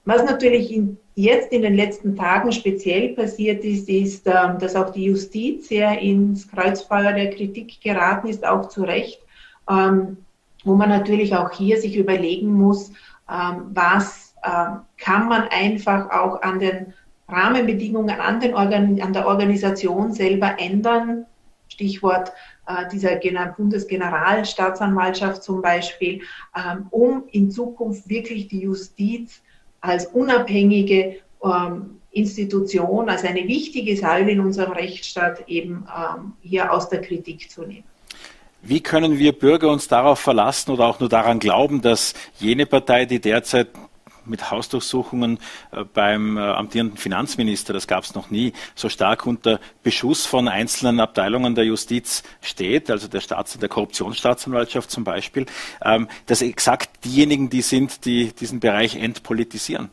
Was 0.06 0.24
natürlich 0.24 0.72
in, 0.72 0.96
jetzt 1.14 1.52
in 1.52 1.62
den 1.62 1.74
letzten 1.74 2.16
Tagen 2.16 2.52
speziell 2.52 3.10
passiert 3.10 3.64
ist, 3.64 3.88
ist, 3.88 4.26
ähm, 4.26 4.58
dass 4.58 4.74
auch 4.74 4.90
die 4.90 5.04
Justiz 5.04 5.68
sehr 5.68 5.98
ins 5.98 6.48
Kreuzfeuer 6.48 7.12
der 7.12 7.30
Kritik 7.30 7.80
geraten 7.82 8.28
ist, 8.28 8.46
auch 8.46 8.68
zu 8.68 8.82
Recht, 8.82 9.20
wo 9.68 10.74
man 10.76 10.88
natürlich 10.88 11.34
auch 11.34 11.50
hier 11.50 11.80
sich 11.80 11.96
überlegen 11.96 12.52
muss, 12.52 12.92
was 13.26 14.32
kann 14.96 15.28
man 15.28 15.48
einfach 15.48 16.08
auch 16.10 16.40
an 16.42 16.60
den 16.60 16.94
Rahmenbedingungen 17.28 18.20
an, 18.20 18.40
den 18.40 18.54
Organ 18.54 19.00
an 19.00 19.12
der 19.12 19.26
Organisation 19.26 20.12
selber 20.12 20.58
ändern. 20.58 21.26
Stichwort 21.68 22.32
äh, 22.66 22.88
dieser 22.92 23.16
Bundesgeneralstaatsanwaltschaft 23.56 25.42
zum 25.42 25.60
Beispiel, 25.62 26.22
ähm, 26.56 26.86
um 26.90 27.24
in 27.32 27.50
Zukunft 27.50 28.08
wirklich 28.08 28.46
die 28.48 28.60
Justiz 28.60 29.42
als 29.80 30.06
unabhängige 30.06 31.16
ähm, 31.44 32.00
Institution, 32.10 33.08
als 33.08 33.24
eine 33.24 33.46
wichtige 33.46 33.96
Säule 33.96 34.32
in 34.32 34.40
unserem 34.40 34.72
Rechtsstaat 34.72 35.48
eben 35.48 35.86
ähm, 35.96 36.32
hier 36.42 36.72
aus 36.72 36.88
der 36.88 37.02
Kritik 37.02 37.50
zu 37.50 37.62
nehmen. 37.62 37.84
Wie 38.62 38.80
können 38.80 39.18
wir 39.18 39.32
Bürger 39.32 39.70
uns 39.70 39.86
darauf 39.86 40.18
verlassen 40.18 40.72
oder 40.72 40.86
auch 40.86 40.98
nur 40.98 41.08
daran 41.08 41.38
glauben, 41.38 41.82
dass 41.82 42.14
jene 42.38 42.66
Partei, 42.66 43.04
die 43.04 43.20
derzeit 43.20 43.68
mit 44.26 44.50
Hausdurchsuchungen 44.50 45.38
äh, 45.72 45.84
beim 45.84 46.36
äh, 46.36 46.40
amtierenden 46.40 46.96
Finanzminister, 46.96 47.72
das 47.72 47.86
gab 47.86 48.04
es 48.04 48.14
noch 48.14 48.30
nie, 48.30 48.52
so 48.74 48.88
stark 48.88 49.26
unter 49.26 49.60
Beschuss 49.82 50.26
von 50.26 50.48
einzelnen 50.48 51.00
Abteilungen 51.00 51.54
der 51.54 51.64
Justiz 51.64 52.22
steht, 52.40 52.90
also 52.90 53.08
der, 53.08 53.20
Staats 53.20 53.58
der 53.58 53.68
Korruptionsstaatsanwaltschaft 53.68 54.90
zum 54.90 55.04
Beispiel, 55.04 55.46
ähm, 55.82 56.08
dass 56.26 56.42
exakt 56.42 57.04
diejenigen, 57.04 57.50
die 57.50 57.62
sind, 57.62 58.04
die 58.04 58.32
diesen 58.32 58.60
Bereich 58.60 58.96
entpolitisieren. 58.96 59.90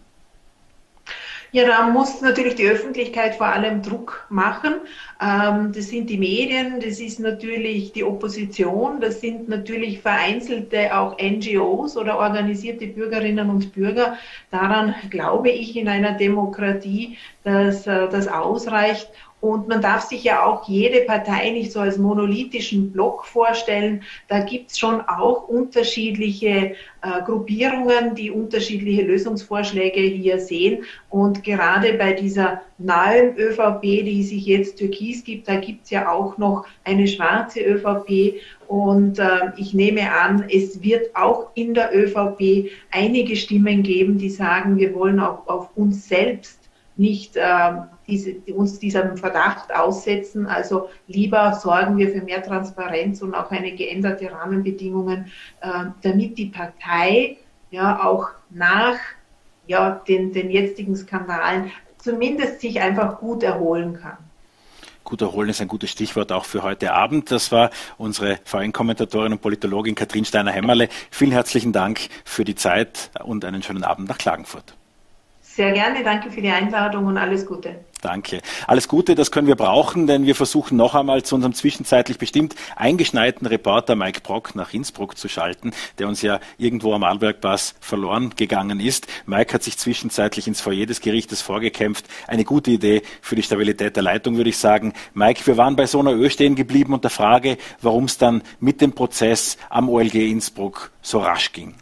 Ja, 1.56 1.68
da 1.68 1.88
muss 1.88 2.20
natürlich 2.20 2.56
die 2.56 2.68
Öffentlichkeit 2.68 3.36
vor 3.36 3.46
allem 3.46 3.84
Druck 3.84 4.26
machen. 4.30 4.74
Ähm, 5.22 5.72
das 5.72 5.90
sind 5.90 6.10
die 6.10 6.18
Medien, 6.18 6.80
das 6.80 7.00
ist 7.00 7.20
natürlich 7.20 7.92
die 7.92 8.04
Opposition, 8.04 9.00
das 9.00 9.22
sind 9.22 9.50
natürlich 9.50 10.02
vereinzelte 10.02 10.98
auch 10.98 11.16
NGOs 11.20 11.96
oder 11.96 12.18
organisierte 12.18 12.88
Bürgerinnen 12.88 13.52
und 13.52 13.72
Bürger. 13.72 14.18
Daran 14.50 14.96
glaube 15.12 15.52
ich 15.52 15.78
in 15.78 15.88
einer 15.88 16.14
Demokratie, 16.14 17.20
dass 17.44 17.86
äh, 17.86 18.10
das 18.10 18.28
ausreicht, 18.28 19.12
und 19.44 19.68
man 19.68 19.82
darf 19.82 20.04
sich 20.04 20.24
ja 20.24 20.46
auch 20.46 20.70
jede 20.70 21.02
Partei 21.02 21.50
nicht 21.50 21.74
so 21.74 21.82
als 21.82 21.98
monolithischen 21.98 22.94
Block 22.94 23.26
vorstellen. 23.26 24.02
Da 24.30 24.40
gibt's 24.40 24.80
schon 24.80 25.02
auch 25.02 25.50
unterschiedliche 25.50 26.76
äh, 27.02 27.22
Gruppierungen, 27.26 28.16
die 28.16 28.32
unterschiedliche 28.32 29.02
Lösungsvorschläge 29.02 30.00
hier 30.00 30.40
sehen. 30.40 30.86
Und 31.10 31.44
gerade 31.44 31.96
bei 31.96 32.14
dieser 32.14 32.62
neuen 32.78 33.36
ÖVP, 33.36 33.82
die 33.82 34.24
sich 34.24 34.46
jetzt 34.46 34.78
türkis 34.78 35.26
gibt, 35.26 35.50
da 35.50 35.58
gibt's 35.58 35.90
ja 35.90 36.10
auch 36.10 36.38
noch 36.38 36.66
eine 36.86 37.06
schwarze 37.06 37.60
ÖVP. 37.60 38.36
Und 38.70 39.20
äh, 39.20 39.52
ich 39.58 39.74
nehme 39.74 40.10
an, 40.10 40.46
es 40.50 40.82
wird 40.82 41.14
auch 41.18 41.50
in 41.56 41.74
der 41.74 41.94
ÖVP 41.94 42.72
einige 42.92 43.36
Stimmen 43.36 43.84
geben, 43.84 44.18
die 44.18 44.30
sagen, 44.30 44.78
wir 44.78 44.96
wollen 44.96 45.20
auch 45.20 45.46
auf 45.48 45.68
uns 45.76 46.08
selbst 46.08 46.60
nicht 46.96 47.36
äh, 47.36 47.72
diese, 48.08 48.36
uns 48.54 48.80
diesem 48.80 49.18
Verdacht 49.18 49.74
aussetzen. 49.74 50.46
Also 50.46 50.90
lieber 51.08 51.54
sorgen 51.54 51.98
wir 51.98 52.10
für 52.10 52.22
mehr 52.22 52.44
Transparenz 52.44 53.22
und 53.22 53.34
auch 53.36 53.52
eine 53.52 53.74
geänderte 53.74 54.32
Rahmenbedingungen, 54.32 55.32
äh, 55.62 55.86
damit 56.02 56.38
die 56.38 56.48
Partei 56.48 57.38
ja 57.72 58.04
auch 58.04 58.30
nach 58.50 58.98
ja, 59.68 60.02
den, 60.08 60.34
den 60.34 60.52
jetzigen 60.52 60.96
Skandalen 60.96 61.72
zumindest 61.98 62.60
sich 62.60 62.82
einfach 62.82 63.20
gut 63.20 63.44
erholen 63.44 63.94
kann. 64.00 64.18
Gut 65.04 65.22
erholen 65.22 65.50
ist 65.50 65.62
ein 65.62 65.68
gutes 65.68 65.90
Stichwort 65.90 66.32
auch 66.32 66.46
für 66.46 66.64
heute 66.64 66.94
Abend. 66.94 67.30
Das 67.32 67.52
war 67.52 67.72
unsere 67.98 68.40
VN-Kommentatorin 68.46 69.34
und 69.34 69.42
Politologin 69.42 69.96
Katrin 69.96 70.24
Steiner-Hämmerle. 70.24 70.88
Vielen 71.12 71.32
herzlichen 71.32 71.74
Dank 71.74 72.08
für 72.24 72.46
die 72.46 72.56
Zeit 72.56 73.12
und 73.24 73.44
einen 73.44 73.64
schönen 73.64 73.84
Abend 73.84 74.08
nach 74.08 74.18
Klagenfurt. 74.18 74.76
Sehr 75.56 75.72
gerne, 75.72 76.04
danke 76.04 76.32
für 76.32 76.42
die 76.42 76.50
Einladung 76.50 77.06
und 77.06 77.16
alles 77.16 77.46
Gute. 77.46 77.76
Danke. 78.02 78.42
Alles 78.66 78.88
Gute, 78.88 79.14
das 79.14 79.30
können 79.30 79.46
wir 79.48 79.56
brauchen, 79.56 80.08
denn 80.08 80.26
wir 80.26 80.34
versuchen 80.34 80.78
noch 80.78 80.96
einmal 80.96 81.22
zu 81.22 81.36
unserem 81.36 81.54
zwischenzeitlich 81.54 82.18
bestimmt 82.18 82.56
eingeschneiten 82.76 83.46
Reporter 83.46 83.96
Mike 83.96 84.22
Brock 84.22 84.56
nach 84.56 84.74
Innsbruck 84.74 85.16
zu 85.16 85.30
schalten, 85.30 85.72
der 86.00 86.08
uns 86.08 86.24
ja 86.24 86.40
irgendwo 86.58 86.96
am 86.96 87.04
Arlbergpass 87.04 87.76
verloren 87.82 88.34
gegangen 88.36 88.80
ist. 88.80 89.06
Mike 89.28 89.54
hat 89.54 89.62
sich 89.62 89.78
zwischenzeitlich 89.78 90.48
ins 90.48 90.60
Foyer 90.60 90.88
des 90.88 91.02
Gerichtes 91.02 91.44
vorgekämpft. 91.44 92.08
Eine 92.28 92.46
gute 92.46 92.72
Idee 92.72 93.04
für 93.22 93.36
die 93.36 93.44
Stabilität 93.44 93.96
der 93.96 94.04
Leitung, 94.04 94.38
würde 94.38 94.50
ich 94.50 94.58
sagen. 94.58 94.94
Mike, 95.14 95.46
wir 95.46 95.58
waren 95.58 95.76
bei 95.76 95.86
so 95.86 96.00
einer 96.00 96.14
Ö 96.14 96.32
stehen 96.32 96.56
geblieben 96.56 96.96
und 96.96 97.04
der 97.04 97.12
Frage, 97.12 97.60
warum 97.80 98.06
es 98.06 98.18
dann 98.18 98.42
mit 98.60 98.82
dem 98.82 98.94
Prozess 98.94 99.58
am 99.70 99.88
OLG 99.88 100.16
Innsbruck 100.16 100.92
so 101.04 101.20
rasch 101.20 101.52
ging. 101.52 101.76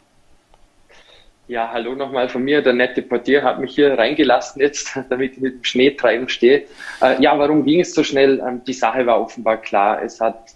Ja, 1.51 1.69
hallo 1.69 1.95
nochmal 1.95 2.29
von 2.29 2.45
mir. 2.45 2.61
Der 2.61 2.71
nette 2.71 3.01
Portier 3.01 3.43
hat 3.43 3.59
mich 3.59 3.75
hier 3.75 3.97
reingelassen 3.97 4.61
jetzt, 4.61 4.97
damit 5.09 5.33
ich 5.33 5.41
mit 5.41 5.55
dem 5.55 5.63
Schneetreiben 5.65 6.29
stehe. 6.29 6.63
Äh, 7.01 7.21
ja, 7.21 7.37
warum 7.37 7.65
ging 7.65 7.81
es 7.81 7.93
so 7.93 8.05
schnell? 8.05 8.39
Ähm, 8.39 8.61
die 8.65 8.71
Sache 8.71 9.05
war 9.05 9.19
offenbar 9.19 9.57
klar. 9.57 10.01
Es 10.01 10.21
hat 10.21 10.55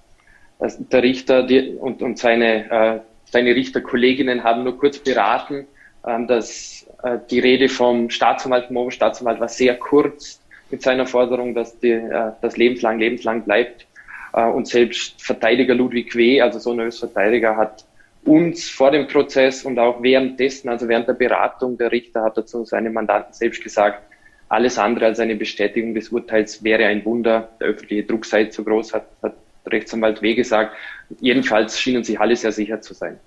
äh, 0.60 0.69
der 0.79 1.03
Richter 1.03 1.43
die, 1.43 1.75
und, 1.75 2.01
und 2.01 2.17
seine, 2.17 2.71
äh, 2.71 2.99
seine 3.25 3.53
Richterkolleginnen 3.53 4.45
haben 4.45 4.63
nur 4.63 4.79
kurz 4.79 4.97
beraten. 4.99 5.67
Ähm, 6.08 6.27
dass 6.27 6.88
äh, 7.03 7.17
die 7.29 7.39
Rede 7.39 7.67
vom 7.67 8.10
Staatsanwalt, 8.10 8.67
vom 8.67 8.77
Oberstaatsanwalt 8.77 9.41
war 9.41 9.49
sehr 9.49 9.75
kurz 9.75 10.39
mit 10.71 10.81
seiner 10.81 11.05
Forderung, 11.05 11.53
dass 11.53 11.77
die, 11.77 11.91
äh, 11.91 12.31
das 12.41 12.55
lebenslang, 12.55 12.99
lebenslang 12.99 13.43
bleibt. 13.43 13.86
Äh, 14.31 14.45
und 14.45 14.65
selbst 14.65 15.21
Verteidiger 15.21 15.75
Ludwig 15.75 16.15
W., 16.15 16.39
also 16.39 16.58
so 16.58 16.71
ein 16.71 16.89
Verteidiger, 16.89 17.58
hat 17.58 17.84
uns 18.25 18.69
vor 18.69 18.91
dem 18.91 19.07
Prozess 19.07 19.63
und 19.63 19.79
auch 19.79 20.01
währenddessen, 20.01 20.69
also 20.69 20.88
während 20.88 21.07
der 21.07 21.13
Beratung, 21.13 21.77
der 21.77 21.91
Richter 21.91 22.23
hat 22.23 22.38
dazu 22.38 22.65
seinem 22.65 22.93
Mandanten 22.93 23.33
selbst 23.33 23.63
gesagt, 23.63 24.01
alles 24.49 24.77
andere 24.77 25.05
als 25.05 25.19
eine 25.19 25.35
Bestätigung 25.35 25.93
des 25.93 26.09
Urteils 26.09 26.63
wäre 26.63 26.85
ein 26.85 27.03
Wunder. 27.05 27.49
Der 27.59 27.67
öffentliche 27.67 28.03
Druck 28.03 28.25
sei 28.25 28.45
zu 28.45 28.63
groß, 28.63 28.93
hat, 28.93 29.07
hat 29.23 29.35
Rechtsanwalt 29.65 30.21
W. 30.21 30.35
gesagt. 30.35 30.75
Jedenfalls 31.19 31.79
schienen 31.79 32.03
sich 32.03 32.19
alle 32.19 32.35
sehr 32.35 32.51
sicher 32.51 32.81
zu 32.81 32.93
sein. 32.93 33.19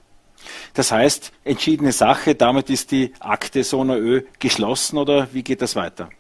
Das 0.74 0.92
heißt, 0.92 1.32
entschiedene 1.44 1.90
Sache, 1.90 2.36
damit 2.36 2.70
ist 2.70 2.92
die 2.92 3.12
Akte 3.18 3.64
Sona 3.64 3.96
Ö 3.96 4.22
geschlossen 4.38 4.98
oder 4.98 5.28
wie 5.32 5.42
geht 5.42 5.62
das 5.62 5.74
weiter? 5.74 6.10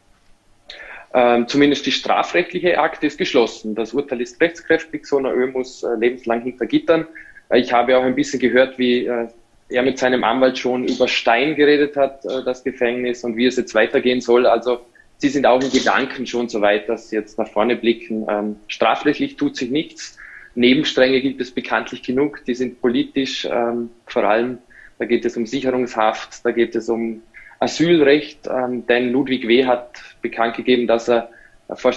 Ähm, 1.14 1.46
zumindest 1.46 1.86
die 1.86 1.92
strafrechtliche 1.92 2.78
Akte 2.78 3.06
ist 3.06 3.16
geschlossen. 3.16 3.74
Das 3.74 3.94
Urteil 3.94 4.20
ist 4.20 4.40
rechtskräftig. 4.40 5.06
Sona 5.06 5.32
Ö 5.32 5.46
muss 5.46 5.82
äh, 5.84 5.94
lebenslang 5.98 6.42
hinter 6.42 6.66
Gittern. 6.66 7.06
Ich 7.54 7.72
habe 7.72 7.96
auch 7.96 8.02
ein 8.02 8.14
bisschen 8.14 8.40
gehört, 8.40 8.78
wie 8.78 9.06
äh, 9.06 9.28
er 9.70 9.82
mit 9.82 9.98
seinem 9.98 10.24
Anwalt 10.24 10.58
schon 10.58 10.84
über 10.84 11.08
Stein 11.08 11.54
geredet 11.54 11.96
hat, 11.96 12.24
äh, 12.24 12.42
das 12.44 12.62
Gefängnis, 12.62 13.24
und 13.24 13.36
wie 13.36 13.46
es 13.46 13.56
jetzt 13.56 13.74
weitergehen 13.74 14.20
soll. 14.20 14.46
Also 14.46 14.80
sie 15.16 15.28
sind 15.28 15.46
auch 15.46 15.62
in 15.62 15.70
Gedanken 15.70 16.26
schon 16.26 16.48
so 16.48 16.60
weit, 16.60 16.88
dass 16.88 17.08
sie 17.08 17.16
jetzt 17.16 17.38
nach 17.38 17.48
vorne 17.48 17.76
blicken. 17.76 18.26
Ähm, 18.28 18.56
strafrechtlich 18.68 19.36
tut 19.36 19.56
sich 19.56 19.70
nichts. 19.70 20.18
Nebenstränge 20.54 21.20
gibt 21.20 21.40
es 21.40 21.50
bekanntlich 21.50 22.02
genug. 22.02 22.44
Die 22.46 22.54
sind 22.54 22.80
politisch 22.80 23.46
ähm, 23.50 23.90
vor 24.06 24.24
allem. 24.24 24.58
Da 24.98 25.04
geht 25.04 25.24
es 25.24 25.36
um 25.36 25.46
Sicherungshaft, 25.46 26.44
da 26.44 26.50
geht 26.50 26.74
es 26.74 26.88
um 26.88 27.22
Asylrecht, 27.60 28.48
ähm, 28.48 28.86
denn 28.86 29.10
Ludwig 29.10 29.46
W. 29.46 29.64
hat 29.64 30.02
bekannt 30.22 30.56
gegeben, 30.56 30.86
dass 30.86 31.08
er 31.08 31.30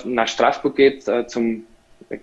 nach 0.03 0.27
Straßburg 0.27 0.75
geht 0.75 1.05
zum 1.27 1.63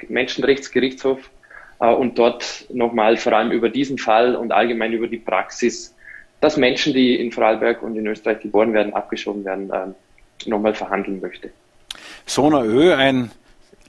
Menschenrechtsgerichtshof 0.09 1.19
äh, 1.19 1.38
und 1.87 2.19
dort 2.19 2.67
nochmal 2.73 3.17
vor 3.17 3.33
allem 3.33 3.53
über 3.53 3.69
diesen 3.69 3.99
Fall 3.99 4.35
und 4.35 4.53
allgemein 4.53 4.93
über 4.93 5.07
die 5.07 5.19
Praxis 5.19 5.95
dass 6.41 6.57
Menschen, 6.57 6.93
die 6.93 7.17
in 7.17 7.33
Vorarlberg 7.33 7.83
und 7.83 7.97
in 7.97 8.07
Österreich 8.07 8.41
geboren 8.41 8.73
werden, 8.73 8.93
abgeschoben 8.95 9.45
werden, 9.45 9.71
ähm, 9.75 9.95
nochmal 10.47 10.75
verhandeln 10.75 11.21
möchte. 11.21 11.51
Sona 12.27 12.63
Ö, 12.63 12.95
ein 12.95 13.31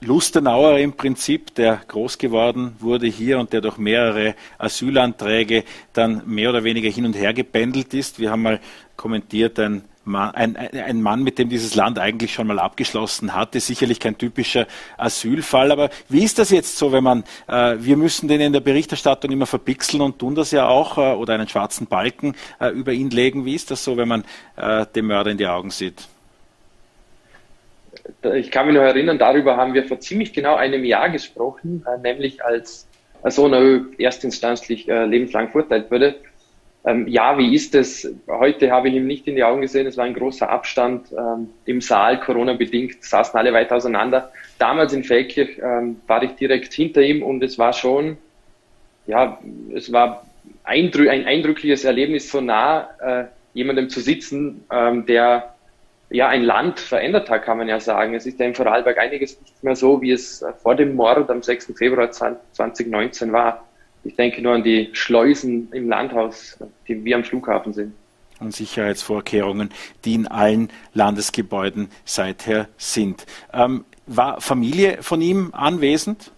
Lustenauer 0.00 0.78
im 0.78 0.94
Prinzip, 0.94 1.54
der 1.54 1.80
groß 1.86 2.18
geworden 2.18 2.74
wurde 2.80 3.06
hier 3.06 3.38
und 3.38 3.52
der 3.52 3.60
durch 3.60 3.76
mehrere 3.76 4.34
Asylanträge 4.58 5.64
dann 5.92 6.22
mehr 6.26 6.50
oder 6.50 6.64
weniger 6.64 6.88
hin 6.88 7.04
und 7.04 7.14
her 7.14 7.34
gependelt 7.34 7.92
ist. 7.94 8.18
Wir 8.18 8.30
haben 8.30 8.42
mal 8.42 8.60
kommentiert, 8.96 9.58
ein 9.58 9.84
ein, 10.06 10.56
ein, 10.56 11.02
Mann, 11.02 11.22
mit 11.22 11.38
dem 11.38 11.48
dieses 11.48 11.74
Land 11.74 11.98
eigentlich 11.98 12.32
schon 12.32 12.46
mal 12.46 12.58
abgeschlossen 12.58 13.34
hatte. 13.34 13.60
Sicherlich 13.60 14.00
kein 14.00 14.16
typischer 14.16 14.66
Asylfall. 14.96 15.70
Aber 15.72 15.90
wie 16.08 16.24
ist 16.24 16.38
das 16.38 16.50
jetzt 16.50 16.78
so, 16.78 16.92
wenn 16.92 17.04
man, 17.04 17.24
äh, 17.48 17.76
wir 17.78 17.96
müssen 17.96 18.28
den 18.28 18.40
in 18.40 18.52
der 18.52 18.60
Berichterstattung 18.60 19.30
immer 19.30 19.46
verpixeln 19.46 20.00
und 20.02 20.18
tun 20.18 20.34
das 20.34 20.50
ja 20.50 20.68
auch, 20.68 20.98
äh, 20.98 21.14
oder 21.14 21.34
einen 21.34 21.48
schwarzen 21.48 21.86
Balken 21.86 22.34
äh, 22.60 22.68
über 22.68 22.92
ihn 22.92 23.10
legen. 23.10 23.44
Wie 23.44 23.54
ist 23.54 23.70
das 23.70 23.84
so, 23.84 23.96
wenn 23.96 24.08
man 24.08 24.24
äh, 24.56 24.86
dem 24.94 25.06
Mörder 25.06 25.30
in 25.30 25.38
die 25.38 25.46
Augen 25.46 25.70
sieht? 25.70 26.08
ich 28.34 28.50
kann 28.50 28.66
mich 28.66 28.74
noch 28.74 28.82
erinnern, 28.82 29.18
darüber 29.18 29.56
haben 29.56 29.74
wir 29.74 29.84
vor 29.84 30.00
ziemlich 30.00 30.32
genau 30.32 30.56
einem 30.56 30.84
Jahr 30.84 31.10
gesprochen, 31.10 31.84
äh, 31.86 31.98
nämlich 31.98 32.44
als 32.44 32.86
Sohn 33.24 33.94
erstinstanzlich 33.98 34.88
äh, 34.88 35.04
lebenslang 35.04 35.50
verurteilt 35.50 35.90
wurde. 35.90 36.16
Ähm, 36.84 37.06
ja, 37.08 37.36
wie 37.36 37.54
ist 37.54 37.74
es? 37.74 38.10
Heute 38.26 38.70
habe 38.70 38.88
ich 38.88 38.94
ihm 38.94 39.06
nicht 39.06 39.26
in 39.28 39.36
die 39.36 39.44
Augen 39.44 39.60
gesehen. 39.60 39.86
Es 39.86 39.96
war 39.96 40.06
ein 40.06 40.14
großer 40.14 40.48
Abstand 40.48 41.08
ähm, 41.12 41.50
im 41.66 41.80
Saal, 41.80 42.20
Corona-bedingt, 42.20 43.04
saßen 43.04 43.38
alle 43.38 43.52
weit 43.52 43.70
auseinander. 43.70 44.32
Damals 44.58 44.92
in 44.92 45.04
Feldkirch 45.04 45.58
ähm, 45.62 46.00
war 46.06 46.22
ich 46.22 46.32
direkt 46.32 46.72
hinter 46.72 47.02
ihm 47.02 47.22
und 47.22 47.42
es 47.42 47.58
war 47.58 47.74
schon, 47.74 48.16
ja, 49.06 49.38
es 49.74 49.92
war 49.92 50.24
eindrü 50.64 51.10
ein 51.10 51.26
eindrückliches 51.26 51.84
Erlebnis, 51.84 52.30
so 52.30 52.40
nah 52.40 52.88
äh, 53.00 53.24
jemandem 53.52 53.90
zu 53.90 54.00
sitzen, 54.00 54.64
ähm, 54.72 55.04
der 55.04 55.54
ja, 56.10 56.28
ein 56.28 56.42
Land 56.42 56.80
verändert 56.80 57.30
hat, 57.30 57.44
kann 57.44 57.58
man 57.58 57.68
ja 57.68 57.78
sagen. 57.78 58.14
Es 58.14 58.26
ist 58.26 58.40
ja 58.40 58.46
in 58.46 58.54
Vorarlberg 58.54 58.98
einiges 58.98 59.40
nicht 59.40 59.62
mehr 59.62 59.76
so, 59.76 60.02
wie 60.02 60.10
es 60.10 60.44
vor 60.62 60.74
dem 60.74 60.96
Mord 60.96 61.30
am 61.30 61.42
6. 61.42 61.72
Februar 61.76 62.10
2019 62.10 63.32
war. 63.32 63.64
Ich 64.04 64.16
denke 64.16 64.40
nur 64.40 64.54
an 64.54 64.62
die 64.62 64.90
Schleusen 64.92 65.68
im 65.72 65.88
Landhaus, 65.88 66.58
die 66.88 67.04
wie 67.04 67.14
am 67.14 67.24
Flughafen 67.24 67.72
sind. 67.72 67.92
Und 68.40 68.54
Sicherheitsvorkehrungen, 68.54 69.68
die 70.04 70.14
in 70.14 70.26
allen 70.26 70.70
Landesgebäuden 70.94 71.90
seither 72.06 72.68
sind. 72.78 73.26
Ähm, 73.52 73.84
war 74.06 74.40
Familie 74.40 75.02
von 75.02 75.20
ihm 75.20 75.50
anwesend? 75.52 76.32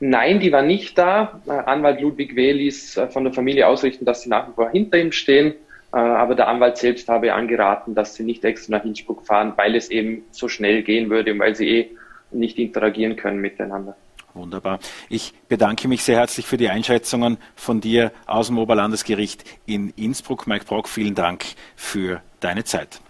Nein, 0.00 0.40
die 0.40 0.52
war 0.52 0.62
nicht 0.62 0.96
da. 0.96 1.40
Äh, 1.46 1.50
Anwalt 1.50 2.00
Ludwig 2.00 2.36
W. 2.36 2.52
ließ 2.52 2.96
äh, 2.96 3.08
von 3.08 3.24
der 3.24 3.32
Familie 3.32 3.66
ausrichten, 3.66 4.04
dass 4.04 4.22
sie 4.22 4.30
nach 4.30 4.48
wie 4.48 4.52
vor 4.52 4.70
hinter 4.70 4.98
ihm 4.98 5.12
stehen. 5.12 5.54
Äh, 5.92 5.98
aber 5.98 6.34
der 6.34 6.48
Anwalt 6.48 6.76
selbst 6.76 7.08
habe 7.08 7.34
angeraten, 7.34 7.94
dass 7.94 8.14
sie 8.14 8.22
nicht 8.22 8.44
extra 8.44 8.78
nach 8.78 8.84
Innsbruck 8.84 9.26
fahren, 9.26 9.52
weil 9.56 9.74
es 9.74 9.90
eben 9.90 10.22
so 10.30 10.48
schnell 10.48 10.82
gehen 10.82 11.10
würde 11.10 11.32
und 11.32 11.38
weil 11.38 11.54
sie 11.54 11.68
eh 11.68 11.90
nicht 12.30 12.58
interagieren 12.58 13.16
können 13.16 13.40
miteinander. 13.40 13.96
Wunderbar. 14.38 14.78
Ich 15.08 15.34
bedanke 15.48 15.88
mich 15.88 16.04
sehr 16.04 16.16
herzlich 16.16 16.46
für 16.46 16.56
die 16.56 16.70
Einschätzungen 16.70 17.38
von 17.56 17.80
dir 17.80 18.12
aus 18.26 18.46
dem 18.46 18.58
Oberlandesgericht 18.58 19.44
in 19.66 19.90
Innsbruck. 19.90 20.46
Mike 20.46 20.64
Brock, 20.64 20.88
vielen 20.88 21.16
Dank 21.16 21.44
für 21.74 22.22
deine 22.40 22.64
Zeit. 22.64 23.00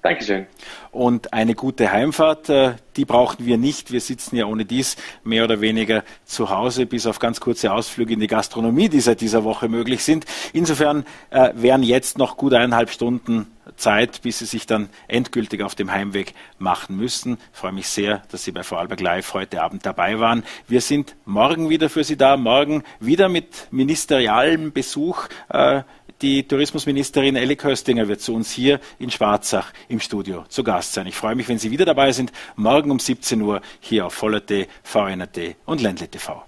Dankeschön. 0.00 0.46
Und 0.92 1.32
eine 1.32 1.56
gute 1.56 1.90
Heimfahrt, 1.90 2.48
äh, 2.48 2.74
die 2.96 3.04
brauchten 3.04 3.46
wir 3.46 3.58
nicht. 3.58 3.90
Wir 3.90 4.00
sitzen 4.00 4.36
ja 4.36 4.46
ohne 4.46 4.64
dies 4.64 4.96
mehr 5.24 5.42
oder 5.42 5.60
weniger 5.60 6.04
zu 6.24 6.50
Hause, 6.50 6.86
bis 6.86 7.06
auf 7.06 7.18
ganz 7.18 7.40
kurze 7.40 7.72
Ausflüge 7.72 8.14
in 8.14 8.20
die 8.20 8.28
Gastronomie, 8.28 8.88
die 8.88 9.00
seit 9.00 9.20
dieser 9.20 9.42
Woche 9.42 9.68
möglich 9.68 10.04
sind. 10.04 10.24
Insofern 10.52 11.04
äh, 11.30 11.50
wären 11.54 11.82
jetzt 11.82 12.16
noch 12.16 12.36
gut 12.36 12.54
eineinhalb 12.54 12.90
Stunden 12.90 13.48
Zeit, 13.76 14.22
bis 14.22 14.38
Sie 14.38 14.44
sich 14.44 14.66
dann 14.66 14.88
endgültig 15.08 15.62
auf 15.62 15.74
dem 15.74 15.90
Heimweg 15.92 16.34
machen 16.58 16.96
müssen. 16.96 17.38
Ich 17.52 17.58
freue 17.58 17.72
mich 17.72 17.88
sehr, 17.88 18.22
dass 18.30 18.44
Sie 18.44 18.52
bei 18.52 18.62
Vorarlberg 18.62 19.00
Live 19.00 19.34
heute 19.34 19.62
Abend 19.62 19.84
dabei 19.84 20.20
waren. 20.20 20.44
Wir 20.68 20.80
sind 20.80 21.16
morgen 21.24 21.68
wieder 21.68 21.90
für 21.90 22.04
Sie 22.04 22.16
da, 22.16 22.36
morgen 22.36 22.84
wieder 23.00 23.28
mit 23.28 23.68
ministerialem 23.72 24.72
Besuch. 24.72 25.26
Äh, 25.48 25.82
die 26.22 26.46
Tourismusministerin 26.46 27.36
Elli 27.36 27.56
Köstinger 27.56 28.08
wird 28.08 28.20
zu 28.20 28.34
uns 28.34 28.50
hier 28.50 28.80
in 28.98 29.10
Schwarzach 29.10 29.72
im 29.88 30.00
Studio 30.00 30.44
zu 30.48 30.64
Gast 30.64 30.92
sein. 30.94 31.06
Ich 31.06 31.14
freue 31.14 31.34
mich, 31.34 31.48
wenn 31.48 31.58
Sie 31.58 31.70
wieder 31.70 31.84
dabei 31.84 32.12
sind, 32.12 32.32
morgen 32.56 32.90
um 32.90 32.98
17 32.98 33.40
Uhr 33.40 33.60
hier 33.80 34.06
auf 34.06 34.14
Voller.t, 34.14 34.66
VNRT 34.82 35.56
und 35.66 35.80
Ländle 35.80 36.08
TV. 36.08 36.47